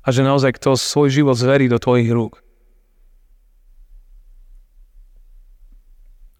A 0.00 0.08
že 0.08 0.24
naozaj 0.24 0.56
kto 0.56 0.80
svoj 0.80 1.12
život 1.12 1.36
zverí 1.36 1.68
do 1.68 1.76
Tvojich 1.76 2.08
rúk, 2.08 2.40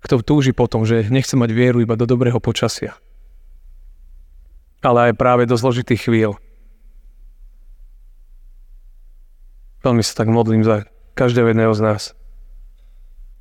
kto 0.01 0.25
túži 0.25 0.57
potom, 0.57 0.89
že 0.89 1.13
nechce 1.13 1.37
mať 1.37 1.53
vieru 1.53 1.85
iba 1.85 1.93
do 1.93 2.09
dobrého 2.09 2.41
počasia, 2.41 2.97
ale 4.81 5.13
aj 5.13 5.21
práve 5.21 5.45
do 5.45 5.53
zložitých 5.53 6.09
chvíľ. 6.09 6.41
Veľmi 9.83 10.03
sa 10.03 10.13
tak 10.19 10.29
modlím 10.31 10.67
za 10.67 10.87
každého 11.15 11.55
jedného 11.55 11.71
z 11.75 11.81
nás, 11.83 12.03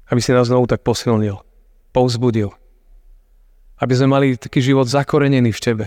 aby 0.09 0.21
si 0.21 0.33
nás 0.33 0.49
znovu 0.49 0.69
tak 0.69 0.85
posilnil, 0.85 1.41
povzbudil, 1.93 2.53
aby 3.81 3.93
sme 3.93 4.07
mali 4.13 4.27
taký 4.37 4.61
život 4.61 4.85
zakorenený 4.85 5.53
v 5.53 5.61
Tebe, 5.61 5.85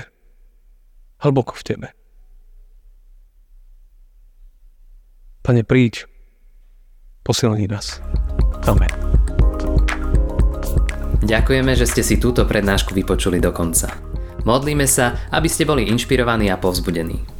hlboko 1.22 1.54
v 1.54 1.62
Tebe. 1.62 1.88
Pane, 5.40 5.64
príď, 5.64 6.04
posilni 7.24 7.66
nás. 7.66 7.98
Amen. 8.68 8.92
Ďakujeme, 11.20 11.72
že 11.78 11.86
ste 11.88 12.02
si 12.02 12.16
túto 12.18 12.44
prednášku 12.44 12.92
vypočuli 12.92 13.38
do 13.38 13.54
konca. 13.54 13.92
Modlíme 14.44 14.88
sa, 14.88 15.28
aby 15.30 15.48
ste 15.52 15.68
boli 15.68 15.88
inšpirovaní 15.88 16.48
a 16.48 16.56
povzbudení. 16.56 17.39